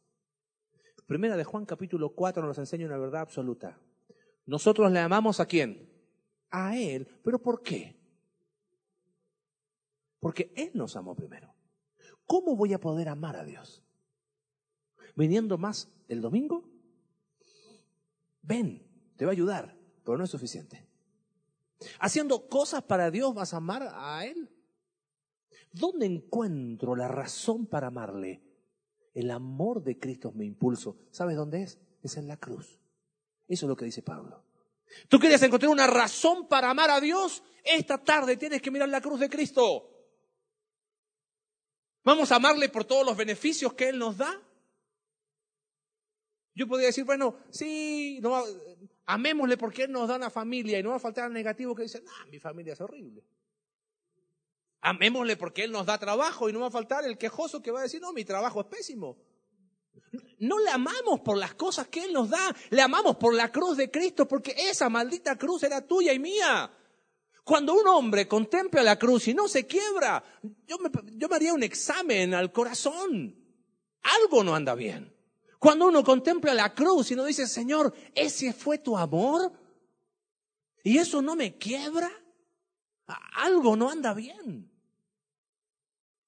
Primera 1.05 1.35
de 1.35 1.43
Juan 1.43 1.65
capítulo 1.65 2.13
4 2.15 2.45
nos 2.45 2.57
enseña 2.57 2.85
una 2.85 2.97
verdad 2.97 3.21
absoluta. 3.21 3.77
Nosotros 4.45 4.91
le 4.91 4.99
amamos 4.99 5.39
a 5.39 5.45
quién? 5.45 5.89
A 6.49 6.77
Él. 6.77 7.07
¿Pero 7.23 7.39
por 7.39 7.61
qué? 7.61 7.99
Porque 10.19 10.53
Él 10.55 10.71
nos 10.73 10.95
amó 10.95 11.15
primero. 11.15 11.53
¿Cómo 12.25 12.55
voy 12.55 12.73
a 12.73 12.79
poder 12.79 13.09
amar 13.09 13.35
a 13.35 13.43
Dios? 13.43 13.83
¿Viniendo 15.15 15.57
más 15.57 15.89
el 16.07 16.21
domingo? 16.21 16.69
Ven, 18.41 18.87
te 19.17 19.25
va 19.25 19.31
a 19.31 19.33
ayudar, 19.33 19.77
pero 20.03 20.17
no 20.17 20.23
es 20.23 20.29
suficiente. 20.29 20.85
¿Haciendo 21.99 22.47
cosas 22.47 22.83
para 22.83 23.11
Dios 23.11 23.33
vas 23.33 23.53
a 23.53 23.57
amar 23.57 23.89
a 23.93 24.25
Él? 24.25 24.49
¿Dónde 25.71 26.05
encuentro 26.05 26.95
la 26.95 27.07
razón 27.07 27.65
para 27.65 27.87
amarle? 27.87 28.43
El 29.13 29.31
amor 29.31 29.83
de 29.83 29.97
Cristo 29.97 30.29
es 30.29 30.35
mi 30.35 30.45
impulso. 30.45 30.97
¿Sabes 31.11 31.35
dónde 31.35 31.63
es? 31.63 31.79
Es 32.01 32.17
en 32.17 32.27
la 32.27 32.37
cruz. 32.37 32.79
Eso 33.47 33.65
es 33.65 33.69
lo 33.69 33.75
que 33.75 33.85
dice 33.85 34.01
Pablo. 34.01 34.43
¿Tú 35.07 35.19
quieres 35.19 35.41
encontrar 35.43 35.71
una 35.71 35.87
razón 35.87 36.47
para 36.47 36.69
amar 36.69 36.89
a 36.89 36.99
Dios? 36.99 37.43
Esta 37.63 37.97
tarde 37.97 38.37
tienes 38.37 38.61
que 38.61 38.71
mirar 38.71 38.89
la 38.89 39.01
cruz 39.01 39.19
de 39.19 39.29
Cristo. 39.29 39.89
¿Vamos 42.03 42.31
a 42.31 42.37
amarle 42.37 42.69
por 42.69 42.83
todos 42.83 43.05
los 43.05 43.15
beneficios 43.15 43.73
que 43.73 43.89
Él 43.89 43.99
nos 43.99 44.17
da? 44.17 44.41
Yo 46.53 46.67
podría 46.67 46.87
decir, 46.87 47.05
bueno, 47.05 47.37
sí, 47.49 48.19
no, 48.21 48.43
amémosle 49.05 49.57
porque 49.57 49.83
Él 49.83 49.91
nos 49.91 50.07
da 50.07 50.17
una 50.17 50.29
familia 50.29 50.79
y 50.79 50.83
no 50.83 50.89
va 50.89 50.97
a 50.97 50.99
faltar 50.99 51.27
el 51.27 51.33
negativo 51.33 51.73
que 51.73 51.83
dice, 51.83 52.01
no, 52.01 52.11
mi 52.29 52.39
familia 52.39 52.73
es 52.73 52.81
horrible. 52.81 53.23
Amémosle 54.81 55.37
porque 55.37 55.63
Él 55.63 55.71
nos 55.71 55.85
da 55.85 55.97
trabajo 55.97 56.49
y 56.49 56.53
no 56.53 56.59
va 56.59 56.67
a 56.67 56.71
faltar 56.71 57.05
el 57.05 57.17
quejoso 57.17 57.61
que 57.61 57.71
va 57.71 57.79
a 57.79 57.83
decir, 57.83 58.01
no, 58.01 58.11
mi 58.11 58.25
trabajo 58.25 58.61
es 58.61 58.67
pésimo. 58.67 59.17
No 60.39 60.59
le 60.59 60.71
amamos 60.71 61.21
por 61.21 61.37
las 61.37 61.53
cosas 61.53 61.87
que 61.87 62.03
Él 62.03 62.13
nos 62.13 62.29
da, 62.29 62.53
le 62.69 62.81
amamos 62.81 63.15
por 63.15 63.33
la 63.33 63.51
cruz 63.51 63.77
de 63.77 63.89
Cristo, 63.89 64.27
porque 64.27 64.55
esa 64.57 64.89
maldita 64.89 65.37
cruz 65.37 65.63
era 65.63 65.85
tuya 65.85 66.11
y 66.13 66.19
mía. 66.19 66.71
Cuando 67.43 67.73
un 67.73 67.87
hombre 67.87 68.27
contempla 68.27 68.83
la 68.83 68.99
cruz 68.99 69.27
y 69.27 69.33
no 69.33 69.47
se 69.47 69.65
quiebra, 69.65 70.23
yo 70.67 70.77
yo 71.13 71.29
me 71.29 71.35
haría 71.35 71.53
un 71.53 71.63
examen 71.63 72.33
al 72.33 72.51
corazón. 72.51 73.35
Algo 74.01 74.43
no 74.43 74.55
anda 74.55 74.75
bien. 74.75 75.13
Cuando 75.61 75.89
uno 75.89 76.03
contempla 76.03 76.55
la 76.55 76.73
cruz 76.73 77.11
y 77.11 77.15
no 77.15 77.23
dice, 77.23 77.45
Señor, 77.45 77.93
ese 78.15 78.51
fue 78.51 78.79
tu 78.79 78.97
amor, 78.97 79.51
y 80.83 80.97
eso 80.97 81.21
no 81.21 81.35
me 81.35 81.55
quiebra, 81.55 82.09
algo 83.35 83.75
no 83.75 83.91
anda 83.91 84.15
bien. 84.15 84.71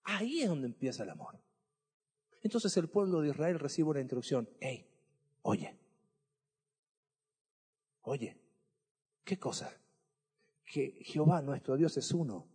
Ahí 0.03 0.43
es 0.43 0.49
donde 0.49 0.67
empieza 0.67 1.01
el 1.01 1.09
amor. 1.09 1.41
Entonces 2.43 2.77
el 2.77 2.87
pueblo 2.89 3.21
de 3.21 3.29
Israel 3.29 3.57
recibe 3.57 3.89
una 3.89 4.01
instrucción. 4.01 4.47
Hey, 4.59 4.87
oye, 5.41 5.79
oye, 8.03 8.39
¿qué 9.23 9.39
cosa? 9.39 9.75
Que 10.63 10.91
Jehová 11.05 11.41
nuestro 11.41 11.75
Dios 11.75 11.97
es 11.97 12.11
uno 12.11 12.47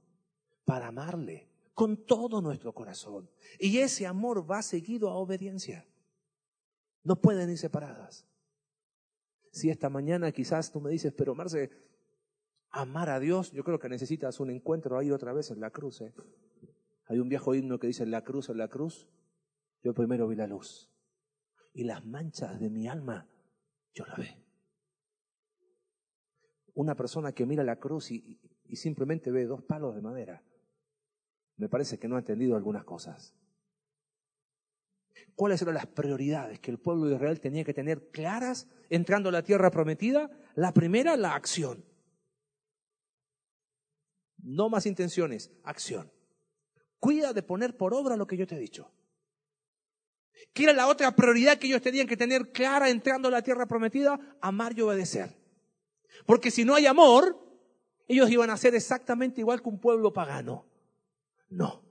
para 0.65 0.87
amarle 0.87 1.49
con 1.75 2.07
todo 2.07 2.41
nuestro 2.41 2.73
corazón. 2.73 3.29
Y 3.59 3.79
ese 3.79 4.07
amor 4.07 4.49
va 4.49 4.63
seguido 4.63 5.11
a 5.11 5.17
obediencia. 5.17 5.85
No 7.05 7.21
pueden 7.21 7.51
ir 7.51 7.59
separadas. 7.59 8.27
Si 9.53 9.71
esta 9.71 9.89
mañana 9.89 10.33
quizás 10.33 10.71
tú 10.71 10.81
me 10.81 10.91
dices, 10.91 11.13
pero 11.17 11.35
Marce, 11.35 11.71
amar 12.71 13.11
a 13.11 13.21
Dios, 13.21 13.53
yo 13.53 13.65
creo 13.65 13.79
que 13.79 13.89
necesitas 13.89 14.41
un 14.41 14.51
encuentro 14.51 14.99
ahí 14.99 15.11
otra 15.11 15.33
vez 15.33 15.51
en 15.51 15.61
la 15.61 15.71
cruz. 15.71 16.01
¿eh? 16.03 16.15
Hay 17.07 17.19
un 17.19 17.29
viejo 17.29 17.55
himno 17.55 17.79
que 17.79 17.87
dice, 17.87 18.07
la 18.07 18.25
cruz, 18.25 18.51
en 18.51 18.59
la 18.59 18.69
cruz, 18.69 19.09
yo 19.83 19.95
primero 19.95 20.29
vi 20.29 20.37
la 20.37 20.47
luz. 20.47 20.91
Y 21.73 21.85
las 21.85 22.05
manchas 22.05 22.59
de 22.61 22.71
mi 22.71 22.89
alma, 22.89 23.29
yo 23.95 24.05
la 24.07 24.17
ve. 24.17 24.45
Una 26.75 26.95
persona 26.95 27.33
que 27.33 27.47
mira 27.47 27.65
la 27.65 27.79
cruz 27.79 28.11
y, 28.11 28.41
y 28.65 28.77
simplemente 28.77 29.31
ve 29.31 29.47
dos 29.47 29.63
palos 29.63 29.95
de 29.95 30.03
madera, 30.03 30.45
me 31.57 31.69
parece 31.69 31.99
que 31.99 32.07
no 32.07 32.17
ha 32.17 32.21
entendido 32.21 32.57
algunas 32.57 32.85
cosas. 32.85 33.35
¿Cuáles 35.35 35.63
eran 35.63 35.75
las 35.75 35.87
prioridades 35.87 36.59
que 36.61 36.71
el 36.71 36.79
pueblo 36.79 37.07
de 37.07 37.15
Israel 37.15 37.41
tenía 37.41 37.65
que 37.65 37.75
tener 37.75 38.11
claras 38.11 38.67
entrando 38.91 39.29
a 39.29 39.33
la 39.33 39.43
tierra 39.43 39.71
prometida? 39.71 40.31
La 40.55 40.73
primera, 40.73 41.17
la 41.17 41.35
acción. 41.35 41.85
No 44.39 44.69
más 44.69 44.87
intenciones, 44.87 45.51
acción. 45.63 46.11
Cuida 46.99 47.33
de 47.33 47.43
poner 47.43 47.77
por 47.77 47.95
obra 47.95 48.17
lo 48.17 48.27
que 48.27 48.37
yo 48.37 48.47
te 48.47 48.57
he 48.57 48.59
dicho. 48.59 48.91
¿Qué 50.53 50.65
era 50.65 50.73
la 50.73 50.89
otra 50.89 51.15
prioridad 51.15 51.59
que 51.59 51.67
ellos 51.67 51.83
tenían 51.83 52.07
que 52.07 52.17
tener 52.17 52.53
clara 52.53 52.89
entrando 52.89 53.29
a 53.29 53.31
la 53.31 53.43
tierra 53.43 53.67
prometida? 53.67 54.19
Amar 54.41 54.77
y 54.77 54.83
obedecer. 54.83 55.37
Porque 56.27 56.51
si 56.51 56.65
no 56.65 56.75
hay 56.75 56.87
amor, 56.87 57.39
ellos 58.07 58.31
iban 58.31 58.51
a 58.51 58.57
ser 58.57 58.75
exactamente 58.75 59.41
igual 59.41 59.63
que 59.63 59.69
un 59.69 59.79
pueblo 59.79 60.13
pagano. 60.13 60.67
No. 61.49 61.83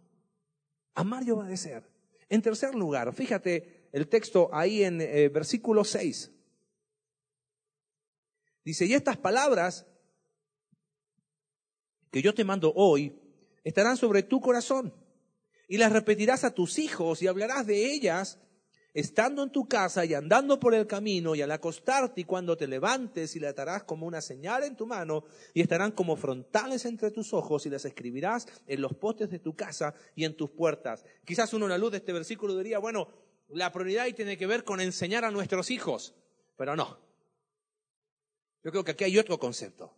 Amar 0.95 1.23
y 1.23 1.31
obedecer. 1.31 1.83
En 2.29 2.41
tercer 2.41 2.75
lugar, 2.75 3.13
fíjate 3.13 3.89
el 3.91 4.07
texto 4.07 4.49
ahí 4.53 4.83
en 4.83 5.01
eh, 5.01 5.29
versículo 5.29 5.83
6. 5.83 6.31
Dice, 8.63 8.85
y 8.85 8.93
estas 8.93 9.17
palabras 9.17 9.85
que 12.11 12.21
yo 12.21 12.33
te 12.33 12.43
mando 12.43 12.73
hoy 12.75 13.17
estarán 13.63 13.95
sobre 13.95 14.23
tu 14.23 14.41
corazón 14.41 14.93
y 15.67 15.77
las 15.77 15.91
repetirás 15.91 16.43
a 16.43 16.53
tus 16.53 16.79
hijos 16.79 17.21
y 17.21 17.27
hablarás 17.27 17.65
de 17.65 17.93
ellas 17.93 18.39
estando 18.97 19.43
en 19.43 19.51
tu 19.51 19.67
casa 19.67 20.03
y 20.05 20.15
andando 20.15 20.59
por 20.59 20.73
el 20.73 20.87
camino 20.87 21.35
y 21.35 21.43
al 21.43 21.51
acostarte 21.51 22.21
y 22.21 22.23
cuando 22.23 22.57
te 22.57 22.65
levantes 22.65 23.35
y 23.35 23.39
le 23.39 23.47
atarás 23.47 23.83
como 23.83 24.07
una 24.07 24.21
señal 24.21 24.63
en 24.63 24.75
tu 24.75 24.87
mano 24.87 25.23
y 25.53 25.61
estarán 25.61 25.91
como 25.91 26.15
frontales 26.15 26.83
entre 26.83 27.11
tus 27.11 27.31
ojos 27.31 27.67
y 27.67 27.69
las 27.69 27.85
escribirás 27.85 28.47
en 28.65 28.81
los 28.81 28.95
postes 28.95 29.29
de 29.29 29.37
tu 29.37 29.55
casa 29.55 29.93
y 30.15 30.25
en 30.25 30.35
tus 30.35 30.49
puertas. 30.49 31.05
Quizás 31.23 31.53
uno 31.53 31.67
a 31.67 31.69
la 31.69 31.77
luz 31.77 31.91
de 31.91 31.97
este 31.97 32.11
versículo 32.11 32.57
diría, 32.57 32.79
bueno, 32.79 33.07
la 33.49 33.71
prioridad 33.71 34.05
ahí 34.05 34.13
tiene 34.13 34.35
que 34.35 34.47
ver 34.47 34.63
con 34.63 34.81
enseñar 34.81 35.25
a 35.25 35.29
nuestros 35.29 35.69
hijos, 35.69 36.15
pero 36.57 36.75
no. 36.75 36.97
Yo 38.63 38.71
creo 38.71 38.83
que 38.83 38.93
aquí 38.93 39.03
hay 39.03 39.19
otro 39.19 39.37
concepto. 39.37 39.93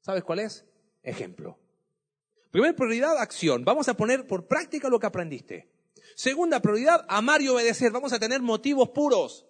¿Sabes 0.00 0.22
cuál 0.22 0.38
es? 0.38 0.64
Ejemplo. 1.02 1.58
Primera 2.52 2.76
prioridad, 2.76 3.18
acción. 3.18 3.64
Vamos 3.64 3.88
a 3.88 3.94
poner 3.94 4.28
por 4.28 4.46
práctica 4.46 4.88
lo 4.88 5.00
que 5.00 5.06
aprendiste. 5.06 5.73
Segunda 6.16 6.60
prioridad, 6.60 7.04
amar 7.08 7.42
y 7.42 7.48
obedecer. 7.48 7.92
Vamos 7.92 8.12
a 8.12 8.18
tener 8.18 8.40
motivos 8.40 8.90
puros. 8.90 9.46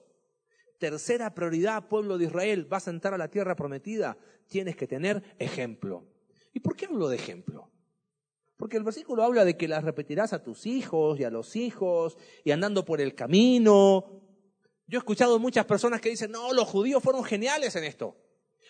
Tercera 0.79 1.35
prioridad, 1.35 1.89
pueblo 1.89 2.19
de 2.19 2.27
Israel, 2.27 2.65
vas 2.65 2.89
a 2.89 2.91
entrar 2.91 3.15
a 3.15 3.19
la 3.19 3.29
tierra 3.29 3.55
prometida. 3.57 4.17
Tienes 4.49 4.77
que 4.77 4.87
tener 4.87 5.23
ejemplo. 5.39 6.07
¿Y 6.53 6.61
por 6.61 6.77
qué 6.77 6.87
hablo 6.87 7.09
de 7.09 7.17
ejemplo? 7.17 7.71
Porque 8.57 8.77
el 8.77 8.85
versículo 8.85 9.23
habla 9.23 9.45
de 9.45 9.57
que 9.57 9.69
las 9.69 9.85
repetirás 9.85 10.33
a 10.33 10.43
tus 10.43 10.67
hijos 10.67 11.19
y 11.19 11.25
a 11.25 11.31
los 11.31 11.57
hijos 11.57 12.17
y 12.45 12.51
andando 12.51 12.85
por 12.85 13.01
el 13.01 13.15
camino. 13.15 14.23
Yo 14.87 14.99
he 14.99 15.01
escuchado 15.01 15.39
muchas 15.39 15.67
personas 15.67 16.01
que 16.01 16.11
dicen, 16.11 16.31
no, 16.31 16.53
los 16.53 16.69
judíos 16.69 17.03
fueron 17.03 17.25
geniales 17.25 17.75
en 17.77 17.85
esto. 17.85 18.17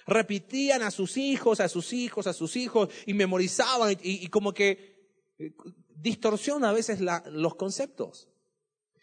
Repetían 0.07 0.83
a 0.83 0.91
sus 0.91 1.17
hijos, 1.17 1.61
a 1.61 1.69
sus 1.69 1.93
hijos, 1.93 2.27
a 2.27 2.33
sus 2.33 2.57
hijos 2.57 2.89
y 3.07 3.15
memorizaban 3.15 3.93
y, 4.03 4.25
y 4.25 4.29
como 4.29 4.53
que 4.53 4.95
eh, 5.39 5.53
distorsiona 6.05 6.69
a 6.69 6.73
veces 6.75 7.01
los 7.01 7.55
conceptos. 7.55 8.29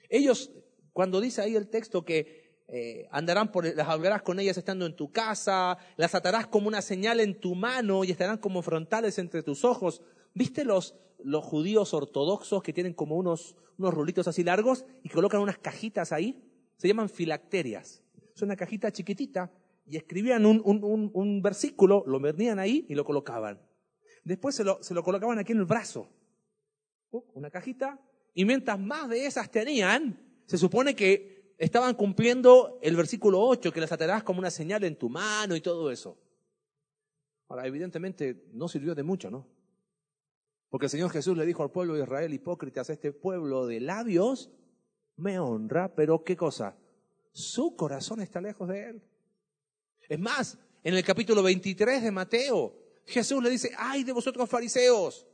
Ellos, 0.07 0.51
cuando 0.93 1.19
dice 1.19 1.41
ahí 1.41 1.55
el 1.55 1.67
texto 1.67 2.05
que 2.05 2.61
eh, 2.67 3.07
andarán 3.09 3.51
por, 3.51 3.65
las 3.75 3.87
hablarás 3.87 4.21
con 4.21 4.39
ellas 4.39 4.55
estando 4.55 4.85
en 4.85 4.95
tu 4.95 5.11
casa, 5.11 5.79
las 5.97 6.13
atarás 6.13 6.45
como 6.45 6.67
una 6.67 6.83
señal 6.83 7.19
en 7.19 7.39
tu 7.39 7.55
mano 7.55 8.03
y 8.03 8.11
estarán 8.11 8.37
como 8.37 8.61
frontales 8.61 9.17
entre 9.17 9.41
tus 9.41 9.65
ojos. 9.65 10.03
¿Viste 10.35 10.63
los, 10.63 10.93
los 11.23 11.43
judíos 11.43 11.95
ortodoxos 11.95 12.61
que 12.61 12.71
tienen 12.71 12.93
como 12.93 13.15
unos, 13.15 13.55
unos 13.79 13.95
rulitos 13.95 14.27
así 14.27 14.43
largos 14.43 14.85
y 15.01 15.09
colocan 15.09 15.41
unas 15.41 15.57
cajitas 15.57 16.11
ahí? 16.11 16.39
Se 16.77 16.87
llaman 16.87 17.09
filacterias. 17.09 18.03
Es 18.35 18.43
una 18.43 18.55
cajita 18.55 18.91
chiquitita 18.91 19.51
y 19.87 19.97
escribían 19.97 20.45
un, 20.45 20.61
un, 20.63 21.09
un, 21.13 21.41
versículo, 21.41 22.03
lo 22.05 22.19
metían 22.19 22.59
ahí 22.59 22.85
y 22.87 22.93
lo 22.93 23.05
colocaban. 23.05 23.59
Después 24.23 24.53
se 24.53 24.63
lo, 24.63 24.83
se 24.83 24.93
lo 24.93 25.01
colocaban 25.01 25.39
aquí 25.39 25.51
en 25.53 25.57
el 25.57 25.65
brazo 25.65 26.07
una 27.33 27.49
cajita, 27.49 27.99
y 28.33 28.45
mientras 28.45 28.79
más 28.79 29.09
de 29.09 29.25
esas 29.25 29.51
tenían, 29.51 30.17
se 30.45 30.57
supone 30.57 30.95
que 30.95 31.53
estaban 31.57 31.95
cumpliendo 31.95 32.79
el 32.81 32.95
versículo 32.95 33.41
8, 33.41 33.71
que 33.71 33.81
las 33.81 33.91
atarás 33.91 34.23
como 34.23 34.39
una 34.39 34.51
señal 34.51 34.83
en 34.83 34.95
tu 34.95 35.09
mano 35.09 35.55
y 35.55 35.61
todo 35.61 35.91
eso. 35.91 36.17
Ahora, 37.47 37.67
evidentemente 37.67 38.45
no 38.53 38.67
sirvió 38.67 38.95
de 38.95 39.03
mucho, 39.03 39.29
¿no? 39.29 39.47
Porque 40.69 40.85
el 40.85 40.89
Señor 40.89 41.11
Jesús 41.11 41.37
le 41.37 41.45
dijo 41.45 41.63
al 41.63 41.71
pueblo 41.71 41.95
de 41.95 42.03
Israel, 42.03 42.33
hipócritas, 42.33 42.89
este 42.89 43.11
pueblo 43.11 43.67
de 43.67 43.81
labios 43.81 44.51
me 45.17 45.37
honra, 45.37 45.93
pero 45.93 46.23
¿qué 46.23 46.37
cosa? 46.37 46.77
Su 47.33 47.75
corazón 47.75 48.21
está 48.21 48.39
lejos 48.39 48.69
de 48.69 48.89
él. 48.89 49.03
Es 50.07 50.19
más, 50.19 50.57
en 50.83 50.95
el 50.95 51.03
capítulo 51.03 51.43
23 51.43 52.03
de 52.03 52.11
Mateo, 52.11 52.73
Jesús 53.05 53.43
le 53.43 53.49
dice, 53.49 53.71
ay 53.77 54.03
de 54.03 54.13
vosotros 54.13 54.49
fariseos, 54.49 55.27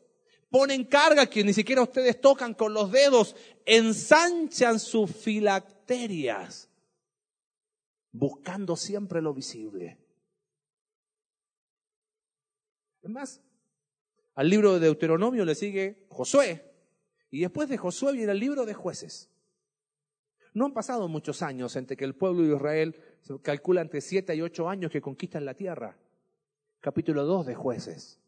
ponen 0.49 0.85
carga 0.85 1.27
que 1.27 1.43
ni 1.43 1.53
siquiera 1.53 1.81
ustedes 1.81 2.19
tocan 2.21 2.53
con 2.53 2.73
los 2.73 2.91
dedos, 2.91 3.35
ensanchan 3.65 4.79
sus 4.79 5.11
filacterias, 5.11 6.69
buscando 8.11 8.75
siempre 8.75 9.21
lo 9.21 9.33
visible. 9.33 9.97
Es 13.01 13.09
más, 13.09 13.41
al 14.35 14.49
libro 14.49 14.73
de 14.73 14.79
Deuteronomio 14.79 15.45
le 15.45 15.55
sigue 15.55 16.05
Josué, 16.09 16.63
y 17.29 17.41
después 17.41 17.69
de 17.69 17.77
Josué 17.77 18.13
viene 18.13 18.31
el 18.31 18.39
libro 18.39 18.65
de 18.65 18.73
jueces. 18.73 19.29
No 20.53 20.65
han 20.65 20.73
pasado 20.73 21.07
muchos 21.07 21.41
años 21.41 21.75
entre 21.75 21.95
que 21.95 22.05
el 22.05 22.15
pueblo 22.15 22.41
de 22.41 22.55
Israel 22.55 22.95
se 23.21 23.39
calcula 23.41 23.81
entre 23.81 24.01
siete 24.01 24.35
y 24.35 24.41
ocho 24.41 24.67
años 24.69 24.91
que 24.91 25.01
conquistan 25.01 25.45
la 25.45 25.53
tierra. 25.53 25.97
Capítulo 26.79 27.25
2 27.25 27.45
de 27.45 27.55
jueces. 27.55 28.19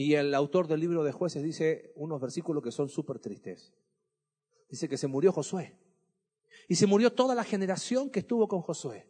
Y 0.00 0.14
el 0.14 0.32
autor 0.32 0.68
del 0.68 0.78
libro 0.78 1.02
de 1.02 1.10
jueces 1.10 1.42
dice 1.42 1.90
unos 1.96 2.20
versículos 2.20 2.62
que 2.62 2.70
son 2.70 2.88
súper 2.88 3.18
tristes. 3.18 3.72
Dice 4.70 4.88
que 4.88 4.96
se 4.96 5.08
murió 5.08 5.32
Josué. 5.32 5.76
Y 6.68 6.76
se 6.76 6.86
murió 6.86 7.12
toda 7.12 7.34
la 7.34 7.42
generación 7.42 8.08
que 8.08 8.20
estuvo 8.20 8.46
con 8.46 8.60
Josué. 8.60 9.08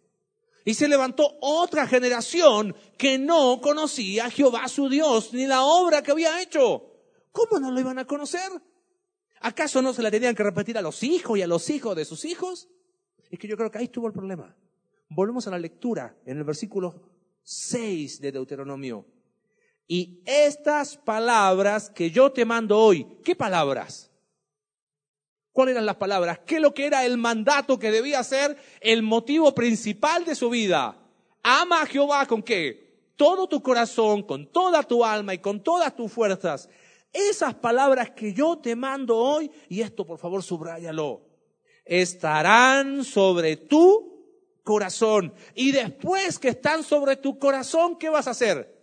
Y 0.65 0.73
se 0.73 0.89
levantó 0.89 1.37
otra 1.43 1.87
generación 1.87 2.75
que 2.97 3.19
no 3.19 3.61
conocía 3.61 4.25
a 4.25 4.31
Jehová 4.31 4.67
su 4.69 4.89
Dios 4.89 5.35
ni 5.35 5.47
la 5.47 5.63
obra 5.63 6.03
que 6.03 6.13
había 6.13 6.41
hecho. 6.41 6.91
¿Cómo 7.33 7.61
no 7.61 7.71
lo 7.71 7.79
iban 7.81 7.99
a 7.99 8.07
conocer? 8.07 8.51
¿Acaso 9.43 9.83
no 9.83 9.93
se 9.93 10.01
la 10.01 10.11
tenían 10.11 10.35
que 10.35 10.43
repetir 10.43 10.79
a 10.79 10.81
los 10.81 11.03
hijos 11.03 11.37
y 11.37 11.43
a 11.43 11.47
los 11.47 11.69
hijos 11.69 11.95
de 11.97 12.07
sus 12.07 12.25
hijos? 12.25 12.67
Es 13.31 13.39
que 13.39 13.47
yo 13.47 13.59
creo 13.59 13.71
que 13.71 13.77
ahí 13.77 13.85
estuvo 13.85 14.07
el 14.07 14.15
problema. 14.15 14.57
Volvemos 15.11 15.47
a 15.49 15.51
la 15.51 15.59
lectura 15.59 16.17
en 16.25 16.39
el 16.39 16.45
versículo 16.45 17.11
6 17.43 18.23
de 18.23 18.33
Deuteronomio. 18.33 19.18
Y 19.91 20.21
estas 20.27 20.99
palabras 20.99 21.89
que 21.89 22.11
yo 22.11 22.31
te 22.31 22.45
mando 22.45 22.79
hoy, 22.79 23.07
¿qué 23.25 23.35
palabras? 23.35 24.11
¿Cuáles 25.51 25.73
eran 25.73 25.87
las 25.87 25.97
palabras? 25.97 26.41
¿Qué 26.45 26.57
es 26.57 26.61
lo 26.61 26.75
que 26.75 26.85
era 26.85 27.07
el 27.07 27.17
mandato 27.17 27.79
que 27.79 27.91
debía 27.91 28.23
ser 28.23 28.59
el 28.83 29.03
motivo 29.03 29.55
principal 29.55 30.27
de 30.27 30.35
su 30.35 30.51
vida? 30.51 30.97
Ama 31.43 31.83
a 31.83 31.87
Jehová 31.87 32.27
con 32.27 32.43
qué? 32.43 33.13
Todo 33.17 33.49
tu 33.49 33.63
corazón, 33.63 34.23
con 34.23 34.53
toda 34.53 34.83
tu 34.83 35.03
alma 35.03 35.33
y 35.33 35.39
con 35.39 35.63
todas 35.63 35.97
tus 35.97 36.13
fuerzas. 36.13 36.69
Esas 37.11 37.55
palabras 37.55 38.11
que 38.11 38.35
yo 38.35 38.59
te 38.59 38.77
mando 38.77 39.17
hoy, 39.17 39.51
y 39.71 39.81
esto 39.81 40.05
por 40.05 40.19
favor 40.19 40.43
subráyalo, 40.43 41.23
estarán 41.87 43.05
sobre 43.05 43.57
tu 43.57 44.63
corazón. 44.63 45.33
Y 45.55 45.73
después 45.73 46.39
que 46.39 46.51
están 46.51 46.85
sobre 46.85 47.17
tu 47.17 47.39
corazón, 47.39 47.97
¿qué 47.97 48.11
vas 48.11 48.29
a 48.29 48.33
hacer? 48.33 48.78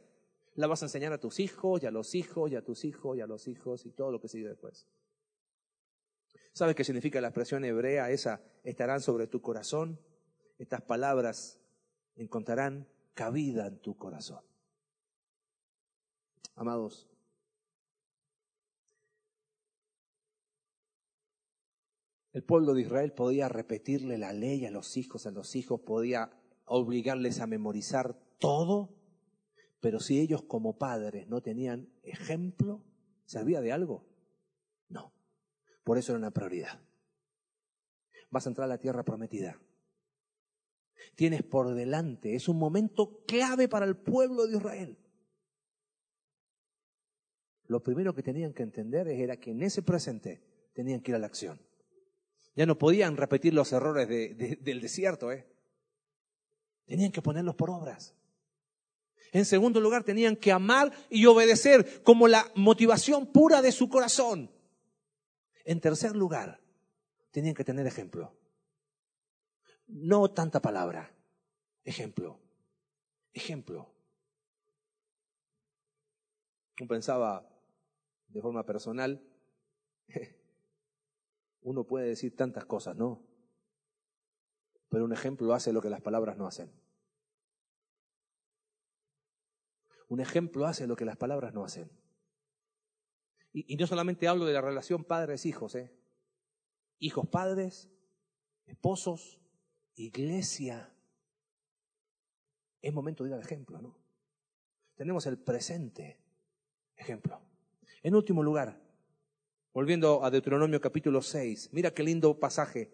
La 0.55 0.67
vas 0.67 0.81
a 0.81 0.85
enseñar 0.85 1.13
a 1.13 1.19
tus 1.19 1.39
hijos 1.39 1.83
y 1.83 1.85
a 1.85 1.91
los 1.91 2.15
hijos 2.15 2.51
y 2.51 2.55
a 2.55 2.63
tus 2.63 2.85
hijos 2.85 3.17
y 3.17 3.21
a 3.21 3.27
los 3.27 3.47
hijos 3.47 3.85
y 3.85 3.91
todo 3.91 4.11
lo 4.11 4.21
que 4.21 4.29
sigue 4.29 4.47
después. 4.47 4.87
¿Sabes 6.53 6.75
qué 6.75 6.85
significa 6.85 7.19
la 7.19 7.27
expresión 7.27 7.65
hebrea 7.65 8.09
esa? 8.09 8.41
Estarán 8.63 9.01
sobre 9.01 9.27
tu 9.27 9.41
corazón. 9.41 9.99
Estas 10.57 10.81
palabras 10.81 11.59
encontrarán 12.15 12.87
cabida 13.13 13.67
en 13.67 13.79
tu 13.79 13.97
corazón. 13.97 14.39
Amados, 16.55 17.09
el 22.31 22.43
pueblo 22.43 22.73
de 22.73 22.83
Israel 22.83 23.11
podía 23.11 23.49
repetirle 23.49 24.17
la 24.17 24.31
ley 24.31 24.65
a 24.65 24.71
los 24.71 24.95
hijos, 24.95 25.25
a 25.25 25.31
los 25.31 25.57
hijos 25.57 25.81
podía 25.81 26.31
obligarles 26.63 27.41
a 27.41 27.47
memorizar 27.47 28.17
todo 28.39 28.95
pero 29.85 29.99
si 29.99 30.19
ellos 30.19 30.41
como 30.41 30.79
padres 30.79 31.27
no 31.27 31.41
tenían 31.41 31.87
ejemplo, 32.01 32.83
¿servía 33.25 33.61
de 33.61 33.71
algo? 33.71 34.03
No. 34.89 35.13
Por 35.83 35.99
eso 35.99 36.11
era 36.11 36.17
una 36.17 36.31
prioridad. 36.31 36.81
Vas 38.31 38.47
a 38.47 38.49
entrar 38.49 38.65
a 38.65 38.67
la 38.69 38.79
tierra 38.79 39.05
prometida. 39.05 39.61
Tienes 41.13 41.43
por 41.43 41.75
delante, 41.75 42.33
es 42.33 42.49
un 42.49 42.57
momento 42.57 43.23
clave 43.27 43.67
para 43.67 43.85
el 43.85 43.95
pueblo 43.95 44.47
de 44.47 44.57
Israel. 44.57 44.97
Lo 47.67 47.83
primero 47.83 48.15
que 48.15 48.23
tenían 48.23 48.53
que 48.53 48.63
entender 48.63 49.07
era 49.07 49.37
que 49.37 49.51
en 49.51 49.61
ese 49.61 49.83
presente 49.83 50.41
tenían 50.73 51.01
que 51.01 51.11
ir 51.11 51.15
a 51.15 51.19
la 51.19 51.27
acción. 51.27 51.61
Ya 52.55 52.65
no 52.65 52.79
podían 52.79 53.17
repetir 53.17 53.53
los 53.53 53.71
errores 53.71 54.09
del 54.09 54.81
desierto, 54.81 55.31
¿eh? 55.31 55.45
Tenían 56.87 57.11
que 57.11 57.21
ponerlos 57.21 57.53
por 57.53 57.69
obras. 57.69 58.15
En 59.35 59.43
segundo 59.43 59.81
lugar, 59.81 60.05
tenían 60.05 60.37
que 60.37 60.53
amar 60.53 60.93
y 61.09 61.25
obedecer 61.25 62.01
como 62.03 62.29
la 62.29 62.49
motivación 62.55 63.25
pura 63.33 63.61
de 63.61 63.73
su 63.73 63.89
corazón. 63.89 64.49
En 65.65 65.81
tercer 65.81 66.15
lugar, 66.15 66.61
tenían 67.31 67.53
que 67.53 67.65
tener 67.65 67.85
ejemplo. 67.85 68.33
No 69.87 70.31
tanta 70.31 70.61
palabra. 70.61 71.13
Ejemplo. 71.83 72.39
Ejemplo. 73.33 73.93
Yo 76.77 76.87
pensaba 76.87 77.45
de 78.29 78.41
forma 78.41 78.65
personal, 78.65 79.21
uno 81.61 81.83
puede 81.83 82.07
decir 82.07 82.37
tantas 82.37 82.63
cosas, 82.63 82.95
¿no? 82.95 83.21
Pero 84.87 85.03
un 85.03 85.11
ejemplo 85.11 85.53
hace 85.53 85.73
lo 85.73 85.81
que 85.81 85.89
las 85.89 85.99
palabras 85.99 86.37
no 86.37 86.47
hacen. 86.47 86.84
Un 90.07 90.19
ejemplo 90.19 90.65
hace 90.65 90.87
lo 90.87 90.95
que 90.95 91.05
las 91.05 91.17
palabras 91.17 91.53
no 91.53 91.63
hacen. 91.63 91.89
Y, 93.51 93.75
no 93.77 93.87
solamente 93.87 94.27
hablo 94.27 94.45
de 94.45 94.53
la 94.53 94.61
relación 94.61 95.05
padres-hijos, 95.05 95.75
¿eh? 95.75 95.89
Hijos 96.99 97.27
padres, 97.27 97.89
esposos, 98.65 99.39
iglesia. 99.95 100.93
Es 102.81 102.93
momento 102.93 103.23
de 103.23 103.29
dar 103.29 103.39
ejemplo, 103.39 103.81
¿no? 103.81 103.97
Tenemos 104.95 105.25
el 105.25 105.37
presente 105.37 106.19
ejemplo. 106.97 107.41
En 108.03 108.13
último 108.13 108.43
lugar, 108.43 108.81
volviendo 109.73 110.23
a 110.23 110.29
Deuteronomio 110.29 110.81
capítulo 110.81 111.21
6, 111.21 111.69
mira 111.71 111.93
qué 111.93 112.03
lindo 112.03 112.39
pasaje. 112.39 112.93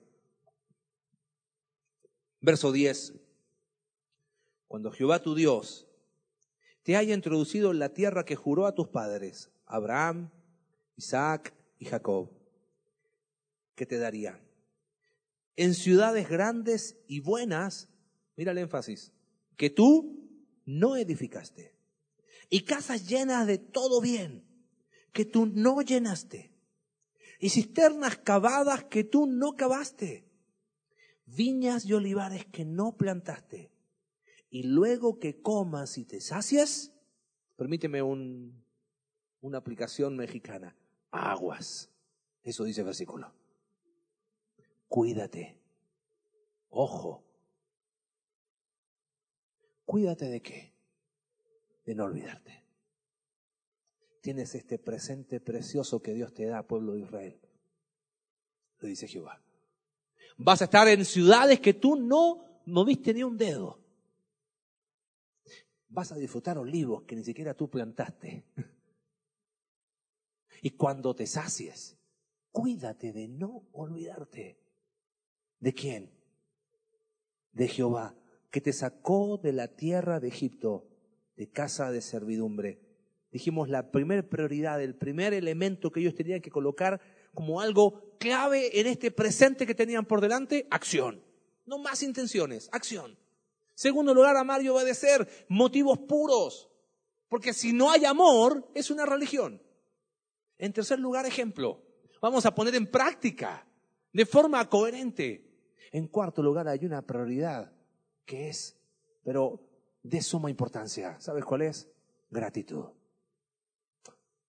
Verso 2.39 2.71
10. 2.71 3.15
Cuando 4.67 4.91
Jehová 4.91 5.21
tu 5.21 5.35
Dios 5.35 5.90
te 6.83 6.97
haya 6.97 7.13
introducido 7.13 7.71
en 7.71 7.79
la 7.79 7.93
tierra 7.93 8.25
que 8.25 8.35
juró 8.35 8.65
a 8.65 8.73
tus 8.73 8.87
padres, 8.87 9.51
Abraham, 9.65 10.31
Isaac 10.95 11.53
y 11.77 11.85
Jacob, 11.85 12.31
que 13.75 13.85
te 13.85 13.97
daría. 13.97 14.39
En 15.55 15.75
ciudades 15.75 16.27
grandes 16.27 16.97
y 17.07 17.19
buenas, 17.19 17.89
mira 18.35 18.51
el 18.51 18.57
énfasis, 18.57 19.11
que 19.57 19.69
tú 19.69 20.29
no 20.65 20.95
edificaste. 20.95 21.75
Y 22.49 22.61
casas 22.61 23.07
llenas 23.07 23.47
de 23.47 23.57
todo 23.57 24.01
bien, 24.01 24.43
que 25.13 25.25
tú 25.25 25.45
no 25.45 25.81
llenaste. 25.81 26.51
Y 27.39 27.49
cisternas 27.49 28.17
cavadas 28.17 28.85
que 28.85 29.03
tú 29.03 29.25
no 29.25 29.55
cavaste. 29.55 30.25
Viñas 31.25 31.85
y 31.85 31.93
olivares 31.93 32.45
que 32.45 32.65
no 32.65 32.97
plantaste 32.97 33.71
y 34.51 34.63
luego 34.63 35.17
que 35.17 35.41
comas 35.41 35.97
y 35.97 36.03
te 36.03 36.19
sacies, 36.19 36.91
permíteme 37.55 38.01
un, 38.01 38.65
una 39.39 39.57
aplicación 39.57 40.17
mexicana, 40.17 40.75
aguas. 41.09 41.89
Eso 42.43 42.65
dice 42.65 42.81
el 42.81 42.87
versículo. 42.87 43.33
Cuídate. 44.89 45.57
Ojo. 46.69 47.23
Cuídate 49.85 50.25
de 50.25 50.41
qué? 50.41 50.73
De 51.85 51.95
no 51.95 52.03
olvidarte. 52.03 52.65
Tienes 54.19 54.53
este 54.53 54.77
presente 54.77 55.39
precioso 55.39 56.01
que 56.01 56.13
Dios 56.13 56.33
te 56.33 56.45
da, 56.45 56.67
pueblo 56.67 56.93
de 56.93 56.99
Israel. 56.99 57.39
Lo 58.79 58.87
dice 58.89 59.07
Jehová. 59.07 59.41
Vas 60.37 60.61
a 60.61 60.65
estar 60.65 60.89
en 60.89 61.05
ciudades 61.05 61.61
que 61.61 61.73
tú 61.73 61.95
no 61.95 62.61
moviste 62.65 63.13
ni 63.13 63.23
un 63.23 63.37
dedo 63.37 63.80
vas 65.91 66.11
a 66.11 66.15
disfrutar 66.15 66.57
olivos 66.57 67.03
que 67.03 67.15
ni 67.15 67.23
siquiera 67.23 67.53
tú 67.53 67.69
plantaste. 67.69 68.45
Y 70.63 70.69
cuando 70.71 71.15
te 71.15 71.25
sacies, 71.25 71.97
cuídate 72.51 73.13
de 73.13 73.27
no 73.27 73.63
olvidarte. 73.71 74.59
¿De 75.59 75.73
quién? 75.73 76.11
De 77.51 77.67
Jehová, 77.67 78.15
que 78.51 78.61
te 78.61 78.71
sacó 78.71 79.39
de 79.41 79.53
la 79.53 79.69
tierra 79.69 80.19
de 80.19 80.27
Egipto, 80.27 80.87
de 81.35 81.49
casa 81.49 81.91
de 81.91 82.01
servidumbre. 82.01 82.79
Dijimos 83.31 83.69
la 83.69 83.91
primera 83.91 84.21
prioridad, 84.21 84.83
el 84.83 84.93
primer 84.93 85.33
elemento 85.33 85.91
que 85.91 86.01
ellos 86.01 86.13
tenían 86.13 86.41
que 86.41 86.51
colocar 86.51 87.01
como 87.33 87.59
algo 87.59 88.15
clave 88.19 88.79
en 88.79 88.85
este 88.85 89.09
presente 89.09 89.65
que 89.65 89.73
tenían 89.73 90.05
por 90.05 90.21
delante, 90.21 90.67
acción. 90.69 91.23
No 91.65 91.79
más 91.79 92.03
intenciones, 92.03 92.69
acción. 92.71 93.17
Segundo 93.81 94.13
lugar, 94.13 94.37
amar 94.37 94.61
y 94.61 94.69
obedecer. 94.69 95.27
Motivos 95.47 95.97
puros. 96.07 96.69
Porque 97.27 97.51
si 97.51 97.73
no 97.73 97.89
hay 97.89 98.05
amor, 98.05 98.69
es 98.75 98.91
una 98.91 99.07
religión. 99.07 99.59
En 100.59 100.71
tercer 100.71 100.99
lugar, 100.99 101.25
ejemplo. 101.25 101.81
Vamos 102.21 102.45
a 102.45 102.53
poner 102.53 102.75
en 102.75 102.85
práctica 102.85 103.65
de 104.13 104.27
forma 104.27 104.69
coherente. 104.69 105.49
En 105.91 106.05
cuarto 106.09 106.43
lugar, 106.43 106.67
hay 106.67 106.85
una 106.85 107.01
prioridad 107.01 107.73
que 108.23 108.49
es, 108.49 108.79
pero 109.23 109.67
de 110.03 110.21
suma 110.21 110.51
importancia. 110.51 111.19
¿Sabes 111.19 111.43
cuál 111.43 111.63
es? 111.63 111.89
Gratitud. 112.29 112.85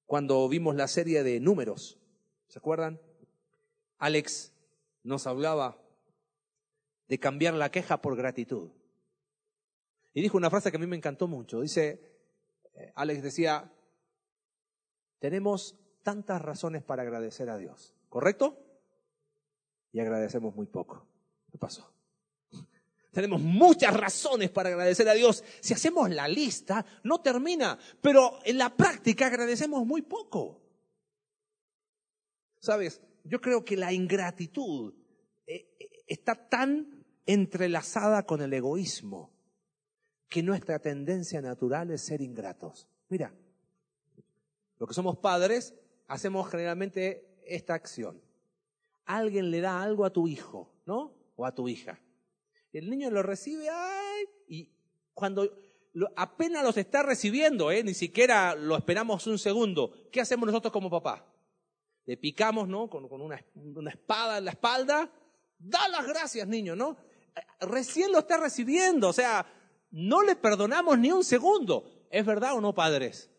Cuando 0.04 0.46
vimos 0.46 0.76
la 0.76 0.88
serie 0.88 1.22
de 1.22 1.40
números, 1.40 1.98
¿se 2.48 2.58
acuerdan? 2.58 3.00
Alex 3.96 4.52
nos 5.02 5.26
hablaba 5.26 5.78
de 7.08 7.18
cambiar 7.18 7.54
la 7.54 7.70
queja 7.70 8.02
por 8.02 8.14
gratitud. 8.14 8.72
Y 10.14 10.20
dijo 10.20 10.36
una 10.36 10.50
frase 10.50 10.70
que 10.70 10.76
a 10.76 10.80
mí 10.80 10.86
me 10.86 10.96
encantó 10.96 11.26
mucho. 11.26 11.60
Dice, 11.60 12.00
eh, 12.74 12.92
Alex 12.94 13.22
decía, 13.22 13.72
tenemos 15.18 15.78
tantas 16.02 16.42
razones 16.42 16.82
para 16.82 17.02
agradecer 17.02 17.48
a 17.48 17.56
Dios, 17.56 17.94
¿correcto? 18.08 18.58
Y 19.92 20.00
agradecemos 20.00 20.54
muy 20.54 20.66
poco. 20.66 21.06
¿Qué 21.50 21.58
pasó? 21.58 21.94
Tenemos 23.12 23.40
muchas 23.40 23.94
razones 23.94 24.50
para 24.50 24.70
agradecer 24.70 25.08
a 25.08 25.14
Dios. 25.14 25.44
Si 25.60 25.74
hacemos 25.74 26.10
la 26.10 26.28
lista, 26.28 26.84
no 27.04 27.20
termina, 27.20 27.78
pero 28.00 28.38
en 28.44 28.58
la 28.58 28.74
práctica 28.74 29.26
agradecemos 29.26 29.86
muy 29.86 30.02
poco. 30.02 30.60
Sabes, 32.58 33.00
yo 33.24 33.40
creo 33.40 33.64
que 33.64 33.76
la 33.76 33.92
ingratitud 33.92 34.94
eh, 35.46 35.74
eh, 35.78 36.04
está 36.06 36.48
tan 36.48 37.04
entrelazada 37.26 38.24
con 38.24 38.42
el 38.42 38.52
egoísmo 38.52 39.31
que 40.32 40.42
nuestra 40.42 40.78
tendencia 40.78 41.42
natural 41.42 41.90
es 41.90 42.00
ser 42.00 42.22
ingratos. 42.22 42.88
Mira, 43.10 43.34
lo 44.78 44.86
que 44.86 44.94
somos 44.94 45.18
padres, 45.18 45.74
hacemos 46.08 46.48
generalmente 46.48 47.36
esta 47.44 47.74
acción. 47.74 48.18
Alguien 49.04 49.50
le 49.50 49.60
da 49.60 49.82
algo 49.82 50.06
a 50.06 50.10
tu 50.10 50.26
hijo, 50.26 50.72
¿no? 50.86 51.12
O 51.36 51.44
a 51.44 51.54
tu 51.54 51.68
hija. 51.68 52.00
El 52.72 52.88
niño 52.88 53.10
lo 53.10 53.22
recibe, 53.22 53.68
¡ay! 53.68 54.24
Y 54.48 54.70
cuando 55.12 55.50
apenas 56.16 56.64
los 56.64 56.78
está 56.78 57.02
recibiendo, 57.02 57.70
¿eh? 57.70 57.84
ni 57.84 57.92
siquiera 57.92 58.54
lo 58.54 58.78
esperamos 58.78 59.26
un 59.26 59.38
segundo, 59.38 59.92
¿qué 60.10 60.22
hacemos 60.22 60.46
nosotros 60.46 60.72
como 60.72 60.88
papá? 60.88 61.26
Le 62.06 62.16
picamos, 62.16 62.66
¿no? 62.68 62.88
Con, 62.88 63.04
una, 63.20 63.38
una 63.54 63.90
espada 63.90 64.38
en 64.38 64.46
la 64.46 64.52
espalda. 64.52 65.12
Da 65.58 65.88
las 65.88 66.06
gracias, 66.06 66.48
niño, 66.48 66.74
¿no? 66.74 66.96
Recién 67.60 68.10
lo 68.12 68.20
está 68.20 68.38
recibiendo, 68.38 69.10
o 69.10 69.12
sea, 69.12 69.46
no 69.92 70.22
le 70.22 70.34
perdonamos 70.36 70.98
ni 70.98 71.12
un 71.12 71.22
segundo. 71.22 71.84
¿Es 72.10 72.26
verdad 72.26 72.54
o 72.54 72.60
no, 72.60 72.74
padres? 72.74 73.30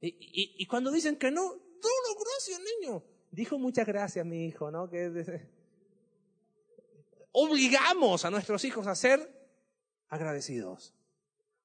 Y, 0.00 0.64
cuando 0.66 0.90
dicen 0.90 1.16
que 1.16 1.30
no, 1.30 1.52
las 1.52 2.24
gracias, 2.24 2.60
niño. 2.80 3.02
Dijo 3.30 3.58
muchas 3.58 3.86
gracias, 3.86 4.24
mi 4.24 4.46
hijo, 4.46 4.70
¿no? 4.70 4.88
Que 4.88 5.48
obligamos 7.32 8.24
a 8.24 8.30
nuestros 8.30 8.64
hijos 8.64 8.86
a 8.86 8.94
ser 8.94 9.20
agradecidos. 10.08 10.94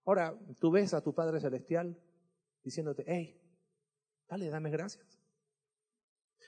Ahora, 0.06 0.38
tú 0.60 0.72
ves 0.72 0.94
a 0.94 1.02
tu 1.02 1.14
Padre 1.14 1.40
Celestial 1.40 1.98
diciéndote, 2.64 3.04
hey, 3.08 3.42
dale, 4.28 4.50
dame 4.50 4.70
gracias. 4.70 5.20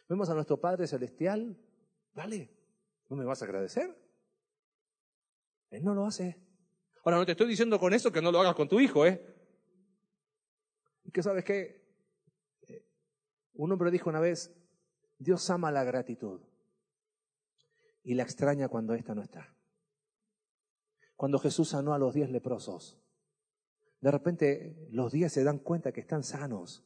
Vemos 0.07 0.29
a 0.29 0.35
nuestro 0.35 0.59
Padre 0.59 0.87
Celestial, 0.87 1.57
dale, 2.13 2.51
¿no 3.09 3.15
me 3.15 3.25
vas 3.25 3.41
a 3.41 3.45
agradecer? 3.45 3.97
Él 5.69 5.83
no 5.83 5.93
lo 5.93 6.05
hace. 6.05 6.46
Ahora, 7.07 7.19
no 7.19 7.25
te 7.25 7.31
estoy 7.31 7.47
diciendo 7.47 7.79
con 7.79 7.93
eso 7.93 8.11
que 8.11 8.21
no 8.21 8.33
lo 8.33 8.41
hagas 8.41 8.53
con 8.53 8.67
tu 8.67 8.81
hijo, 8.81 9.05
¿eh? 9.05 9.25
Y 11.05 11.11
que 11.11 11.23
sabes 11.23 11.45
qué? 11.45 11.81
Eh, 12.67 12.85
un 13.53 13.71
hombre 13.71 13.91
dijo 13.91 14.09
una 14.09 14.19
vez, 14.19 14.53
Dios 15.17 15.49
ama 15.49 15.71
la 15.71 15.85
gratitud 15.85 16.41
y 18.03 18.13
la 18.13 18.23
extraña 18.23 18.67
cuando 18.67 18.93
ésta 18.93 19.15
no 19.15 19.21
está. 19.21 19.55
Cuando 21.15 21.39
Jesús 21.39 21.69
sanó 21.69 21.93
a 21.93 21.97
los 21.97 22.13
diez 22.13 22.29
leprosos, 22.29 22.99
de 24.01 24.11
repente 24.11 24.89
los 24.91 25.13
diez 25.13 25.31
se 25.31 25.45
dan 25.45 25.59
cuenta 25.59 25.93
que 25.93 26.01
están 26.01 26.25
sanos, 26.25 26.83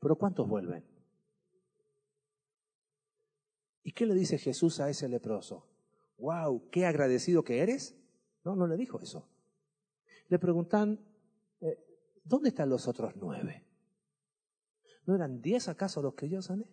pero 0.00 0.16
¿cuántos 0.16 0.46
vuelven? 0.46 0.84
¿Y 3.82 3.92
qué 3.92 4.04
le 4.04 4.12
dice 4.12 4.36
Jesús 4.36 4.80
a 4.80 4.90
ese 4.90 5.08
leproso? 5.08 5.66
¡Wow! 6.18 6.68
¡Qué 6.68 6.84
agradecido 6.84 7.42
que 7.42 7.60
eres! 7.60 7.96
No, 8.44 8.54
no 8.54 8.66
le 8.66 8.76
dijo 8.76 9.00
eso 9.00 9.26
le 10.28 10.38
preguntan, 10.38 11.00
eh, 11.60 11.78
¿dónde 12.24 12.48
están 12.50 12.68
los 12.68 12.88
otros 12.88 13.14
nueve? 13.16 13.64
¿No 15.04 15.14
eran 15.14 15.40
diez 15.40 15.68
acaso 15.68 16.02
los 16.02 16.14
que 16.14 16.28
yo 16.28 16.42
sané? 16.42 16.66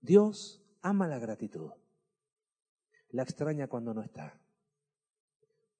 Dios 0.00 0.62
ama 0.80 1.08
la 1.08 1.18
gratitud. 1.18 1.72
La 3.10 3.22
extraña 3.22 3.68
cuando 3.68 3.94
no 3.94 4.02
está. 4.02 4.40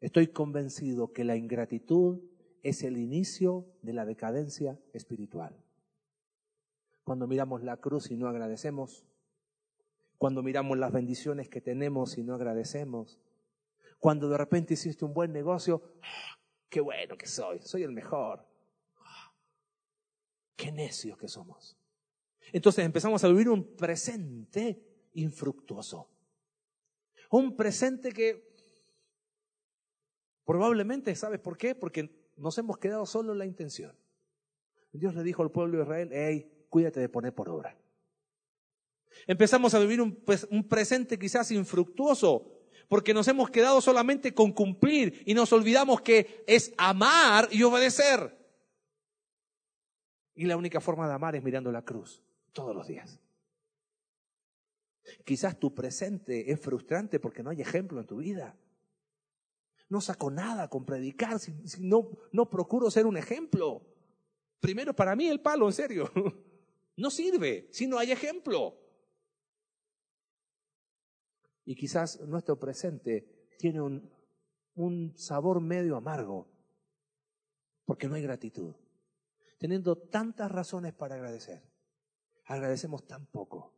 Estoy 0.01 0.29
convencido 0.29 1.13
que 1.13 1.25
la 1.25 1.37
ingratitud 1.37 2.21
es 2.63 2.83
el 2.83 2.97
inicio 2.97 3.67
de 3.83 3.93
la 3.93 4.07
decadencia 4.07 4.81
espiritual. 4.93 5.63
Cuando 7.05 7.27
miramos 7.27 7.63
la 7.63 7.77
cruz 7.77 8.11
y 8.11 8.17
no 8.17 8.29
agradecemos, 8.29 9.07
cuando 10.17 10.43
miramos 10.43 10.79
las 10.79 10.93
bendiciones 10.93 11.49
que 11.49 11.61
tenemos 11.61 12.17
y 12.17 12.23
no 12.23 12.35
agradecemos, 12.35 13.19
cuando 14.05 14.29
de 14.29 14.37
repente 14.37 14.75
hiciste 14.75 15.03
un 15.07 15.15
buen 15.15 15.33
negocio, 15.33 15.83
¡ah! 16.03 16.39
qué 16.69 16.79
bueno 16.83 17.17
que 17.17 17.27
soy, 17.27 17.59
soy 17.63 17.85
el 17.85 17.91
mejor. 17.91 18.47
Qué 20.55 20.71
necios 20.71 21.17
que 21.17 21.27
somos. 21.27 21.75
Entonces 22.53 22.85
empezamos 22.85 23.25
a 23.25 23.29
vivir 23.29 23.49
un 23.49 23.75
presente 23.75 25.09
infructuoso. 25.15 26.11
Un 27.31 27.57
presente 27.57 28.13
que 28.13 28.55
probablemente, 30.45 31.17
¿sabes 31.17 31.41
por 31.41 31.57
qué? 31.57 31.75
Porque 31.75 32.31
nos 32.37 32.59
hemos 32.59 32.77
quedado 32.77 33.07
solo 33.07 33.33
en 33.33 33.39
la 33.39 33.47
intención. 33.47 33.97
Dios 34.93 35.15
le 35.15 35.23
dijo 35.23 35.43
al 35.43 35.51
pueblo 35.51 35.79
de 35.79 35.85
Israel, 35.85 36.11
hey, 36.13 36.67
cuídate 36.69 37.01
de 37.01 37.09
poner 37.09 37.35
por 37.35 37.49
obra. 37.49 37.75
Empezamos 39.27 39.73
a 39.73 39.79
vivir 39.79 40.03
un, 40.03 40.23
un 40.51 40.69
presente 40.69 41.19
quizás 41.19 41.51
infructuoso 41.53 42.55
porque 42.89 43.15
nos 43.15 43.29
hemos 43.29 43.51
quedado 43.51 43.81
solamente 43.81 44.35
con 44.35 44.53
cumplir 44.53 45.23
y 45.27 45.35
nos 45.35 45.53
olvidamos 45.53 46.01
que 46.01 46.45
es 46.47 46.73
amar 46.77 47.49
y 47.51 47.63
obedecer. 47.63 48.37
Y 50.35 50.47
la 50.47 50.57
única 50.57 50.81
forma 50.81 51.07
de 51.07 51.15
amar 51.15 51.37
es 51.37 51.43
mirando 51.43 51.71
la 51.71 51.83
cruz 51.83 52.23
todos 52.53 52.75
los 52.75 52.87
días. 52.87 53.21
Quizás 55.25 55.59
tu 55.59 55.75
presente 55.75 56.51
es 56.51 56.61
frustrante 56.61 57.21
porque 57.21 57.43
no 57.43 57.51
hay 57.51 57.61
ejemplo 57.61 58.01
en 58.01 58.07
tu 58.07 58.17
vida. 58.17 58.57
No 59.89 60.01
saco 60.01 60.31
nada 60.31 60.69
con 60.69 60.85
predicar 60.85 61.39
si, 61.39 61.53
no, 61.79 62.11
no 62.33 62.49
procuro 62.49 62.91
ser 62.91 63.07
un 63.07 63.17
ejemplo. 63.17 63.87
Primero, 64.61 64.95
para 64.95 65.15
mí 65.15 65.29
el 65.29 65.41
palo, 65.41 65.67
en 65.67 65.73
serio. 65.73 66.11
No 66.97 67.11
sirve 67.11 67.67
si 67.73 67.89
no 67.89 67.99
hay 67.99 68.13
ejemplo. 68.13 68.79
Y 71.65 71.77
quizás 71.77 72.21
nuestro 72.21 72.59
presente 72.59 73.49
tiene 73.59 73.81
un, 73.81 75.13
sabor 75.17 75.61
medio 75.61 75.97
amargo, 75.97 76.49
porque 77.85 78.09
no 78.09 78.15
hay 78.15 78.23
gratitud. 78.23 78.75
Teniendo 79.59 79.97
tantas 79.97 80.51
razones 80.51 80.93
para 80.93 81.15
agradecer, 81.15 81.63
agradecemos 82.45 83.07
tan 83.07 83.27
poco. 83.27 83.75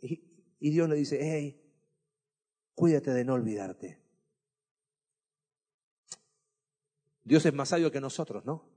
Y, 0.00 0.56
y 0.58 0.70
Dios 0.70 0.88
le 0.88 0.96
dice, 0.96 1.18
hey, 1.20 1.62
cuídate 2.74 3.12
de 3.12 3.24
no 3.24 3.34
olvidarte. 3.34 4.02
Dios 7.24 7.46
es 7.46 7.54
más 7.54 7.68
sabio 7.68 7.92
que 7.92 8.00
nosotros, 8.00 8.44
¿no? 8.44 8.68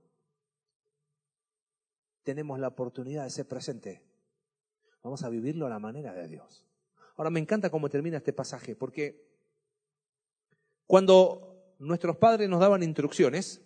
Tenemos 2.24 2.60
la 2.60 2.68
oportunidad 2.68 3.24
de 3.24 3.30
ser 3.32 3.48
presente. 3.48 4.04
Vamos 5.02 5.24
a 5.24 5.30
vivirlo 5.30 5.66
a 5.66 5.70
la 5.70 5.80
manera 5.80 6.14
de 6.14 6.28
Dios. 6.28 6.68
Ahora 7.16 7.30
me 7.30 7.40
encanta 7.40 7.70
cómo 7.70 7.90
termina 7.90 8.18
este 8.18 8.34
pasaje, 8.34 8.76
porque 8.76 9.26
cuando 10.86 11.76
nuestros 11.80 12.18
padres 12.18 12.50
nos 12.50 12.60
daban 12.60 12.84
instrucciones, 12.84 13.62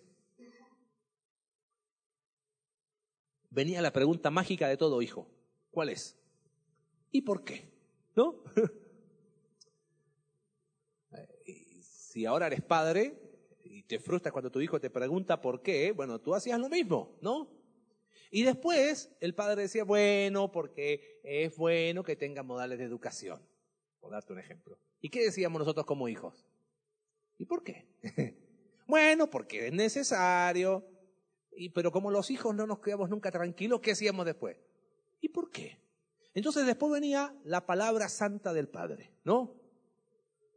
venía 3.50 3.82
la 3.82 3.92
pregunta 3.92 4.30
mágica 4.30 4.68
de 4.68 4.76
todo 4.76 5.02
hijo. 5.02 5.28
¿Cuál 5.70 5.90
es? 5.90 6.16
¿Y 7.10 7.22
por 7.22 7.44
qué? 7.44 7.68
¿No? 8.14 8.42
si 12.10 12.26
ahora 12.26 12.48
eres 12.48 12.62
padre 12.62 13.20
y 13.64 13.82
te 13.84 13.98
frustras 14.00 14.32
cuando 14.32 14.50
tu 14.50 14.60
hijo 14.60 14.80
te 14.80 14.90
pregunta 14.90 15.40
por 15.40 15.62
qué, 15.62 15.92
bueno, 15.92 16.20
tú 16.20 16.34
hacías 16.34 16.58
lo 16.58 16.68
mismo, 16.68 17.16
¿no? 17.20 17.59
Y 18.30 18.44
después 18.44 19.10
el 19.20 19.34
padre 19.34 19.62
decía, 19.62 19.84
bueno, 19.84 20.52
porque 20.52 21.20
es 21.24 21.56
bueno 21.56 22.04
que 22.04 22.14
tenga 22.14 22.42
modales 22.42 22.78
de 22.78 22.84
educación, 22.84 23.42
por 23.98 24.12
darte 24.12 24.32
un 24.32 24.38
ejemplo. 24.38 24.78
¿Y 25.00 25.10
qué 25.10 25.24
decíamos 25.24 25.58
nosotros 25.58 25.84
como 25.84 26.08
hijos? 26.08 26.46
¿Y 27.38 27.46
por 27.46 27.64
qué? 27.64 27.88
bueno, 28.86 29.28
porque 29.28 29.66
es 29.66 29.72
necesario. 29.72 30.86
y, 31.50 31.70
pero 31.70 31.90
como 31.90 32.10
los 32.10 32.30
hijos 32.30 32.54
no 32.54 32.66
nos 32.66 32.78
quedamos 32.78 33.10
nunca 33.10 33.32
tranquilos, 33.32 33.80
¿qué 33.80 33.92
hacíamos 33.92 34.24
después? 34.24 34.56
¿Y 35.20 35.28
por 35.30 35.50
qué? 35.50 35.80
Entonces 36.34 36.64
después 36.64 36.92
venía 36.92 37.34
la 37.44 37.66
palabra 37.66 38.08
santa 38.08 38.52
del 38.52 38.68
Padre, 38.68 39.12
¿no? 39.24 39.56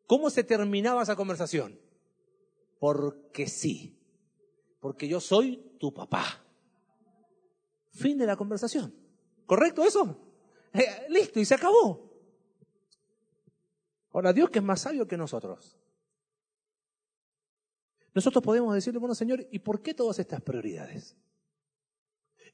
¿Cómo 0.05 0.29
se 0.29 0.43
terminaba 0.43 1.01
esa 1.01 1.15
conversación? 1.15 1.79
Porque 2.79 3.47
sí, 3.47 3.97
porque 4.79 5.07
yo 5.07 5.19
soy 5.19 5.57
tu 5.79 5.93
papá. 5.93 6.42
Fin 7.93 8.17
de 8.17 8.25
la 8.25 8.35
conversación. 8.35 8.93
¿Correcto 9.45 9.83
eso? 9.83 10.17
Eh, 10.73 11.05
listo, 11.09 11.39
y 11.39 11.45
se 11.45 11.53
acabó. 11.53 12.11
Ahora, 14.11 14.33
Dios 14.33 14.49
que 14.49 14.59
es 14.59 14.65
más 14.65 14.81
sabio 14.81 15.07
que 15.07 15.17
nosotros. 15.17 15.77
Nosotros 18.13 18.43
podemos 18.43 18.73
decirle, 18.73 18.99
bueno 18.99 19.15
Señor, 19.15 19.47
¿y 19.51 19.59
por 19.59 19.81
qué 19.81 19.93
todas 19.93 20.19
estas 20.19 20.41
prioridades? 20.41 21.15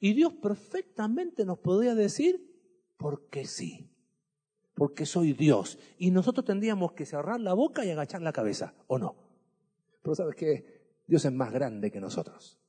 Y 0.00 0.14
Dios 0.14 0.32
perfectamente 0.34 1.44
nos 1.44 1.58
podría 1.58 1.94
decir, 1.94 2.50
porque 2.96 3.46
sí, 3.46 3.90
porque 4.74 5.04
soy 5.04 5.32
Dios. 5.32 5.78
Y 5.98 6.10
nosotros 6.10 6.46
tendríamos 6.46 6.92
que 6.92 7.04
cerrar 7.04 7.40
la 7.40 7.52
boca 7.52 7.84
y 7.84 7.90
agachar 7.90 8.22
la 8.22 8.32
cabeza, 8.32 8.74
¿o 8.86 8.98
no? 8.98 9.16
Pero 10.02 10.14
sabes 10.14 10.36
que 10.36 11.02
Dios 11.06 11.24
es 11.24 11.32
más 11.32 11.52
grande 11.52 11.90
que 11.90 12.00
nosotros. 12.00 12.59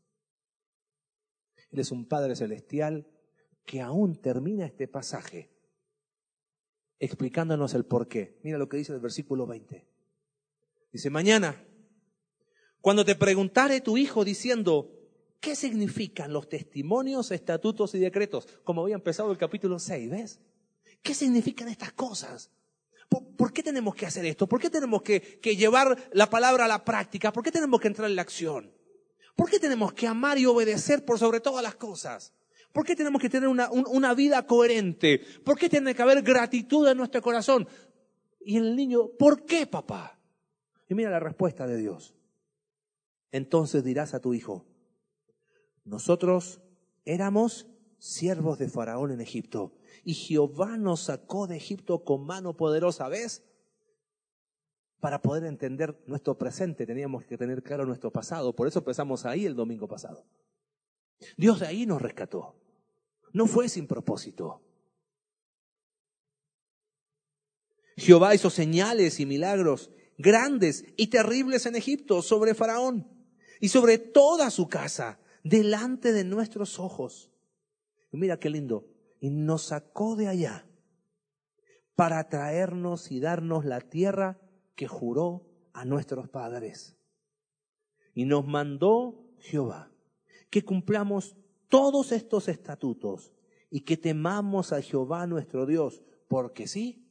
Él 1.72 1.80
es 1.80 1.92
un 1.92 2.08
Padre 2.08 2.36
celestial 2.36 3.08
que 3.66 3.82
aún 3.82 4.16
termina 4.16 4.66
este 4.66 4.88
pasaje 4.88 5.52
explicándonos 7.00 7.74
el 7.74 7.86
por 7.86 8.08
qué. 8.08 8.40
Mira 8.44 8.58
lo 8.58 8.70
que 8.70 8.78
dice 8.78 8.94
el 8.94 9.00
versículo 9.00 9.48
20. 9.48 9.88
Dice, 10.92 11.10
mañana 11.10 11.66
cuando 12.82 13.06
te 13.06 13.16
preguntare 13.16 13.80
tu 13.80 13.96
hijo 13.96 14.26
diciendo, 14.26 14.92
¿qué 15.40 15.56
significan 15.56 16.34
los 16.34 16.50
testimonios, 16.50 17.30
estatutos 17.32 17.94
y 17.94 18.00
decretos? 18.00 18.48
Como 18.64 18.82
había 18.82 18.96
empezado 18.96 19.32
el 19.32 19.38
capítulo 19.38 19.78
6, 19.78 20.10
¿ves? 20.10 20.40
¿Qué 21.04 21.14
significan 21.14 21.68
estas 21.68 21.94
cosas? 21.94 22.52
¿Por, 23.38 23.54
qué 23.54 23.62
tenemos 23.62 23.94
que 23.94 24.06
hacer 24.06 24.26
esto? 24.26 24.48
¿Por 24.48 24.60
qué 24.60 24.70
tenemos 24.70 25.04
que, 25.04 25.20
llevar 25.56 26.10
la 26.12 26.30
palabra 26.30 26.66
a 26.66 26.68
la 26.68 26.84
práctica? 26.84 27.32
¿Por 27.32 27.44
qué 27.44 27.52
tenemos 27.52 27.80
que 27.80 27.88
entrar 27.88 28.10
en 28.10 28.16
la 28.16 28.22
acción? 28.24 28.74
¿Por 29.42 29.50
qué 29.50 29.60
tenemos 29.60 29.92
que 29.94 30.06
amar 30.06 30.38
y 30.38 30.46
obedecer 30.46 31.04
por 31.04 31.18
sobre 31.18 31.40
todas 31.40 31.64
las 31.64 31.74
cosas? 31.74 32.32
¿Por 32.72 32.86
qué 32.86 32.96
tenemos 32.96 33.20
que 33.20 33.28
tener 33.28 33.50
una, 33.50 34.14
vida 34.14 34.46
coherente? 34.46 35.20
¿Por 35.44 35.58
qué 35.58 35.68
tiene 35.68 35.96
que 35.96 36.02
haber 36.04 36.22
gratitud 36.22 36.88
en 36.88 36.96
nuestro 36.96 37.24
corazón? 37.24 37.68
Y 38.40 38.58
el 38.58 38.76
niño, 38.76 39.08
¿por 39.18 39.44
qué, 39.44 39.66
papá? 39.66 40.20
Y 40.88 40.94
mira 40.94 41.10
la 41.10 41.20
respuesta 41.20 41.66
de 41.66 41.78
Dios. 41.78 42.14
Entonces 43.32 43.84
dirás 43.84 44.14
a 44.14 44.20
tu 44.20 44.36
hijo, 44.36 44.68
nosotros 45.86 46.62
éramos 47.04 47.66
siervos 47.98 48.60
de 48.60 48.70
Faraón 48.70 49.10
en 49.10 49.22
Egipto 49.22 49.74
y 50.04 50.14
Jehová 50.14 50.78
nos 50.78 51.06
sacó 51.06 51.48
de 51.48 51.58
Egipto 51.58 52.04
con 52.04 52.28
mano 52.28 52.56
poderosa, 52.56 53.08
¿ves? 53.08 53.42
Para 55.02 55.22
poder 55.22 55.44
entender 55.44 56.02
nuestro 56.08 56.38
presente 56.38 56.86
teníamos 56.86 57.26
que 57.26 57.38
tener 57.38 57.62
claro 57.64 57.86
nuestro 57.86 58.12
pasado, 58.12 58.56
por 58.56 58.68
eso 58.68 58.80
empezamos 58.80 59.26
ahí 59.26 59.46
el 59.46 59.56
domingo 59.56 59.88
pasado. 59.88 60.26
Dios 61.38 61.60
de 61.60 61.68
ahí 61.68 61.86
nos 61.86 62.02
rescató, 62.02 62.56
no 63.34 63.48
fue 63.48 63.68
sin 63.68 63.88
propósito. 63.88 64.62
Jehová 67.98 68.34
hizo 68.34 68.50
señales 68.50 69.20
y 69.20 69.26
milagros 69.26 69.92
grandes 70.18 70.86
y 70.98 71.08
terribles 71.08 71.66
en 71.66 71.76
Egipto 71.76 72.22
sobre 72.22 72.54
Faraón 72.54 73.08
y 73.60 73.70
sobre 73.70 73.98
toda 73.98 74.50
su 74.50 74.68
casa, 74.68 75.20
delante 75.44 76.14
de 76.14 76.24
nuestros 76.24 76.80
ojos. 76.80 77.32
Mira 78.12 78.38
qué 78.38 78.50
lindo. 78.50 78.88
Y 79.20 79.30
nos 79.30 79.64
sacó 79.64 80.16
de 80.16 80.28
allá 80.28 80.68
para 81.96 82.28
traernos 82.28 83.12
y 83.12 83.20
darnos 83.20 83.66
la 83.66 83.82
tierra 83.82 84.40
que 84.76 84.88
juró 84.88 85.48
a 85.74 85.86
nuestros 85.86 86.30
padres. 86.30 86.98
Y 88.14 88.26
nos 88.26 88.46
mandó 88.46 89.26
Jehová 89.40 89.92
que 90.50 90.64
cumplamos 90.64 91.36
todos 91.70 92.12
estos 92.12 92.50
estatutos 92.50 93.34
y 93.70 93.82
que 93.82 93.98
temamos 93.98 94.74
a 94.74 94.82
Jehová 94.82 95.26
nuestro 95.26 95.66
Dios, 95.66 96.04
porque 96.28 96.68
sí, 96.68 97.08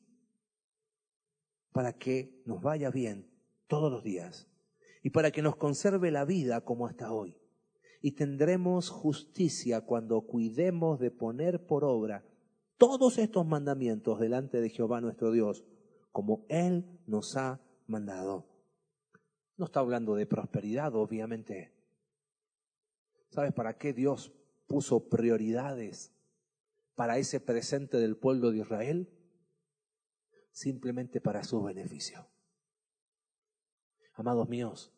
para 1.72 1.94
que 1.94 2.42
nos 2.44 2.60
vaya 2.60 2.90
bien 2.90 3.30
todos 3.66 3.90
los 3.90 4.04
días 4.04 4.48
y 5.02 5.10
para 5.10 5.30
que 5.30 5.42
nos 5.42 5.56
conserve 5.56 6.10
la 6.10 6.24
vida 6.24 6.60
como 6.62 6.86
hasta 6.86 7.12
hoy. 7.12 7.38
Y 8.02 8.12
tendremos 8.12 8.90
justicia 8.90 9.82
cuando 9.82 10.20
cuidemos 10.22 11.00
de 11.00 11.10
poner 11.10 11.66
por 11.66 11.84
obra 11.84 12.24
todos 12.76 13.18
estos 13.18 13.46
mandamientos 13.46 14.18
delante 14.20 14.60
de 14.60 14.70
Jehová 14.70 15.00
nuestro 15.00 15.32
Dios, 15.32 15.64
como 16.12 16.46
Él 16.48 17.00
nos 17.06 17.36
ha 17.36 17.60
mandado. 17.86 18.46
No 19.56 19.66
está 19.66 19.80
hablando 19.80 20.14
de 20.14 20.26
prosperidad, 20.26 20.94
obviamente. 20.94 21.72
¿Sabes 23.30 23.52
para 23.52 23.78
qué 23.78 23.92
Dios 23.92 24.32
puso 24.66 25.08
prioridades 25.08 26.12
para 26.94 27.18
ese 27.18 27.40
presente 27.40 27.98
del 27.98 28.16
pueblo 28.16 28.50
de 28.50 28.58
Israel? 28.58 29.08
Simplemente 30.50 31.20
para 31.20 31.44
su 31.44 31.62
beneficio. 31.62 32.26
Amados 34.14 34.48
míos, 34.48 34.92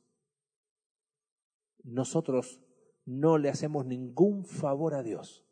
nosotros 1.83 2.61
no 3.05 3.39
le 3.39 3.51
hacemos 3.51 3.85
ningún 3.85 4.45
favor 4.45 4.95
a 4.95 5.03
Dios 5.03 5.45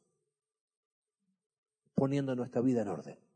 poniendo 1.95 2.35
nuestra 2.35 2.63
vida 2.63 2.81
en 2.81 2.89
orden. 2.89 3.30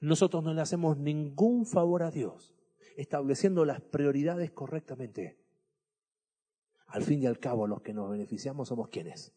Nosotros 0.00 0.42
no 0.42 0.54
le 0.54 0.60
hacemos 0.60 0.96
ningún 0.96 1.66
favor 1.66 2.02
a 2.02 2.10
Dios 2.10 2.54
estableciendo 2.96 3.64
las 3.64 3.80
prioridades 3.80 4.50
correctamente. 4.50 5.38
Al 6.86 7.02
fin 7.02 7.22
y 7.22 7.26
al 7.26 7.38
cabo, 7.38 7.66
los 7.66 7.82
que 7.82 7.94
nos 7.94 8.10
beneficiamos 8.10 8.68
somos 8.68 8.88
quienes? 8.88 9.32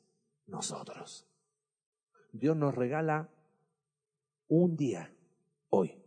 Nosotros. 0.47 1.27
Dios 2.31 2.57
nos 2.57 2.75
regala 2.75 3.29
un 4.47 4.75
día, 4.75 5.13
hoy. 5.69 5.97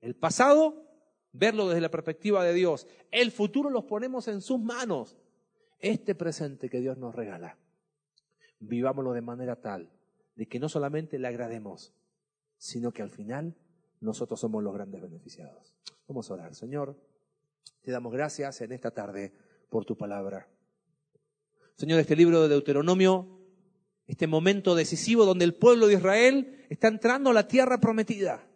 El 0.00 0.14
pasado 0.14 0.86
verlo 1.32 1.68
desde 1.68 1.80
la 1.80 1.90
perspectiva 1.90 2.44
de 2.44 2.54
Dios. 2.54 2.86
El 3.10 3.30
futuro 3.32 3.70
los 3.70 3.84
ponemos 3.84 4.28
en 4.28 4.40
sus 4.40 4.60
manos. 4.60 5.16
Este 5.78 6.14
presente 6.14 6.70
que 6.70 6.80
Dios 6.80 6.96
nos 6.96 7.14
regala, 7.14 7.58
vivámoslo 8.60 9.12
de 9.12 9.20
manera 9.20 9.56
tal 9.60 9.90
de 10.36 10.46
que 10.46 10.58
no 10.58 10.68
solamente 10.68 11.18
le 11.18 11.28
agrademos, 11.28 11.94
sino 12.58 12.92
que 12.92 13.02
al 13.02 13.10
final 13.10 13.56
nosotros 14.00 14.40
somos 14.40 14.62
los 14.62 14.74
grandes 14.74 15.02
beneficiados. 15.02 15.74
Vamos 16.06 16.30
a 16.30 16.34
orar. 16.34 16.54
Señor, 16.54 16.96
te 17.82 17.90
damos 17.90 18.12
gracias 18.12 18.60
en 18.60 18.72
esta 18.72 18.90
tarde 18.90 19.32
por 19.68 19.84
tu 19.84 19.96
palabra. 19.96 20.48
Señor, 21.76 22.00
este 22.00 22.16
libro 22.16 22.42
de 22.42 22.48
Deuteronomio, 22.48 23.40
este 24.06 24.26
momento 24.26 24.74
decisivo 24.74 25.24
donde 25.24 25.44
el 25.44 25.54
pueblo 25.54 25.86
de 25.86 25.94
Israel 25.94 26.64
está 26.70 26.88
entrando 26.88 27.30
a 27.30 27.34
la 27.34 27.48
tierra 27.48 27.78
prometida, 27.80 28.48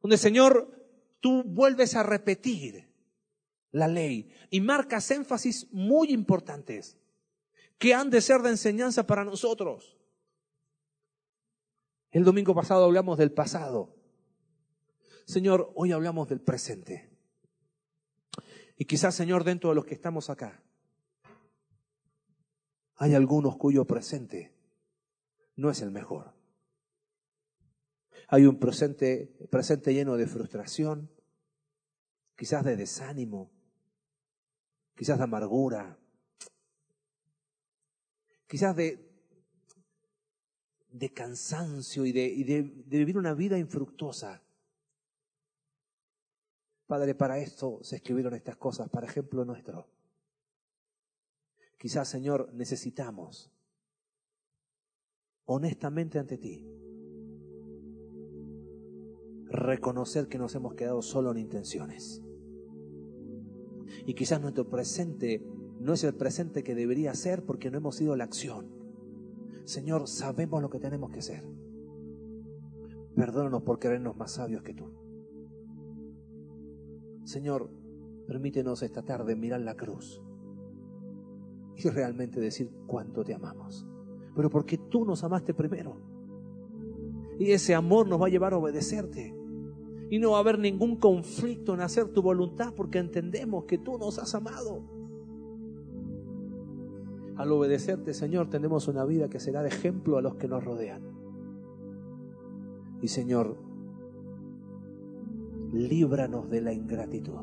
donde 0.00 0.16
Señor 0.16 0.70
tú 1.20 1.42
vuelves 1.44 1.94
a 1.96 2.02
repetir 2.02 2.88
la 3.70 3.88
ley 3.88 4.30
y 4.50 4.60
marcas 4.60 5.10
énfasis 5.10 5.66
muy 5.72 6.12
importantes 6.12 6.96
que 7.78 7.92
han 7.92 8.08
de 8.08 8.20
ser 8.20 8.40
de 8.42 8.50
enseñanza 8.50 9.06
para 9.06 9.24
nosotros. 9.24 9.96
El 12.14 12.22
domingo 12.22 12.54
pasado 12.54 12.84
hablamos 12.84 13.18
del 13.18 13.32
pasado. 13.32 13.92
Señor, 15.26 15.72
hoy 15.74 15.90
hablamos 15.90 16.28
del 16.28 16.40
presente. 16.40 17.10
Y 18.78 18.84
quizás, 18.84 19.16
Señor, 19.16 19.42
dentro 19.42 19.70
de 19.70 19.74
los 19.74 19.84
que 19.84 19.94
estamos 19.94 20.30
acá, 20.30 20.62
hay 22.94 23.14
algunos 23.14 23.56
cuyo 23.56 23.84
presente 23.84 24.54
no 25.56 25.70
es 25.70 25.82
el 25.82 25.90
mejor. 25.90 26.36
Hay 28.28 28.46
un 28.46 28.60
presente, 28.60 29.36
presente 29.50 29.92
lleno 29.92 30.16
de 30.16 30.28
frustración, 30.28 31.10
quizás 32.36 32.62
de 32.62 32.76
desánimo, 32.76 33.50
quizás 34.94 35.18
de 35.18 35.24
amargura, 35.24 35.98
quizás 38.46 38.76
de, 38.76 39.13
de 40.94 41.12
cansancio 41.12 42.06
y, 42.06 42.12
de, 42.12 42.24
y 42.24 42.44
de, 42.44 42.62
vivir 42.62 43.18
una 43.18 43.34
vida 43.34 43.58
infructuosa. 43.58 44.40
Padre, 46.86 47.16
para 47.16 47.38
esto 47.38 47.80
se 47.82 47.96
escribieron 47.96 48.32
estas 48.34 48.56
cosas, 48.56 48.88
para 48.88 49.08
ejemplo 49.08 49.44
nuestro. 49.44 49.88
Quizás, 51.78 52.08
Señor, 52.08 52.52
necesitamos 52.54 53.50
honestamente 55.46 56.20
ante 56.20 56.38
ti 56.38 56.64
reconocer 59.46 60.28
que 60.28 60.38
nos 60.38 60.54
hemos 60.54 60.74
quedado 60.74 61.02
solo 61.02 61.32
en 61.32 61.38
intenciones. 61.38 62.22
Y 64.06 64.14
quizás 64.14 64.40
nuestro 64.40 64.70
presente 64.70 65.44
no 65.80 65.94
es 65.94 66.04
el 66.04 66.14
presente 66.14 66.62
que 66.62 66.76
debería 66.76 67.14
ser 67.14 67.44
porque 67.44 67.72
no 67.72 67.78
hemos 67.78 67.96
sido 67.96 68.14
la 68.14 68.24
acción. 68.24 68.83
Señor, 69.64 70.06
sabemos 70.08 70.60
lo 70.60 70.70
que 70.70 70.78
tenemos 70.78 71.10
que 71.10 71.20
hacer. 71.20 71.44
Perdónanos 73.16 73.62
por 73.62 73.78
creernos 73.78 74.16
más 74.16 74.32
sabios 74.32 74.62
que 74.62 74.74
tú. 74.74 74.90
Señor, 77.24 77.70
permítenos 78.26 78.82
esta 78.82 79.02
tarde 79.02 79.36
mirar 79.36 79.60
la 79.60 79.76
cruz 79.76 80.22
y 81.76 81.88
realmente 81.88 82.40
decir 82.40 82.70
cuánto 82.86 83.24
te 83.24 83.34
amamos. 83.34 83.86
Pero 84.36 84.50
porque 84.50 84.78
tú 84.78 85.04
nos 85.04 85.24
amaste 85.24 85.54
primero. 85.54 85.96
Y 87.38 87.52
ese 87.52 87.74
amor 87.74 88.06
nos 88.06 88.20
va 88.20 88.26
a 88.26 88.30
llevar 88.30 88.52
a 88.52 88.58
obedecerte. 88.58 89.34
Y 90.10 90.18
no 90.18 90.32
va 90.32 90.38
a 90.38 90.40
haber 90.40 90.58
ningún 90.58 90.96
conflicto 90.96 91.74
en 91.74 91.80
hacer 91.80 92.08
tu 92.08 92.22
voluntad 92.22 92.74
porque 92.74 92.98
entendemos 92.98 93.64
que 93.64 93.78
tú 93.78 93.98
nos 93.98 94.18
has 94.18 94.34
amado. 94.34 94.93
Al 97.36 97.50
obedecerte, 97.50 98.14
Señor, 98.14 98.48
tenemos 98.48 98.86
una 98.88 99.04
vida 99.04 99.28
que 99.28 99.40
será 99.40 99.62
de 99.62 99.68
ejemplo 99.68 100.16
a 100.18 100.22
los 100.22 100.36
que 100.36 100.48
nos 100.48 100.64
rodean. 100.64 101.02
Y 103.02 103.08
Señor, 103.08 103.56
líbranos 105.72 106.48
de 106.48 106.60
la 106.60 106.72
ingratitud. 106.72 107.34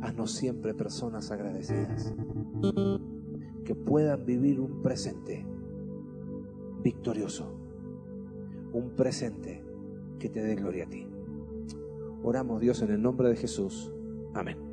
Haznos 0.00 0.32
siempre 0.32 0.74
personas 0.74 1.30
agradecidas, 1.30 2.14
que 3.64 3.74
puedan 3.74 4.24
vivir 4.24 4.60
un 4.60 4.82
presente 4.82 5.44
victorioso, 6.82 7.52
un 8.72 8.90
presente 8.90 9.64
que 10.18 10.28
te 10.28 10.42
dé 10.42 10.54
gloria 10.54 10.84
a 10.84 10.88
ti. 10.88 11.06
Oramos 12.22 12.60
Dios 12.60 12.82
en 12.82 12.92
el 12.92 13.02
nombre 13.02 13.28
de 13.28 13.36
Jesús. 13.36 13.92
Amén. 14.34 14.67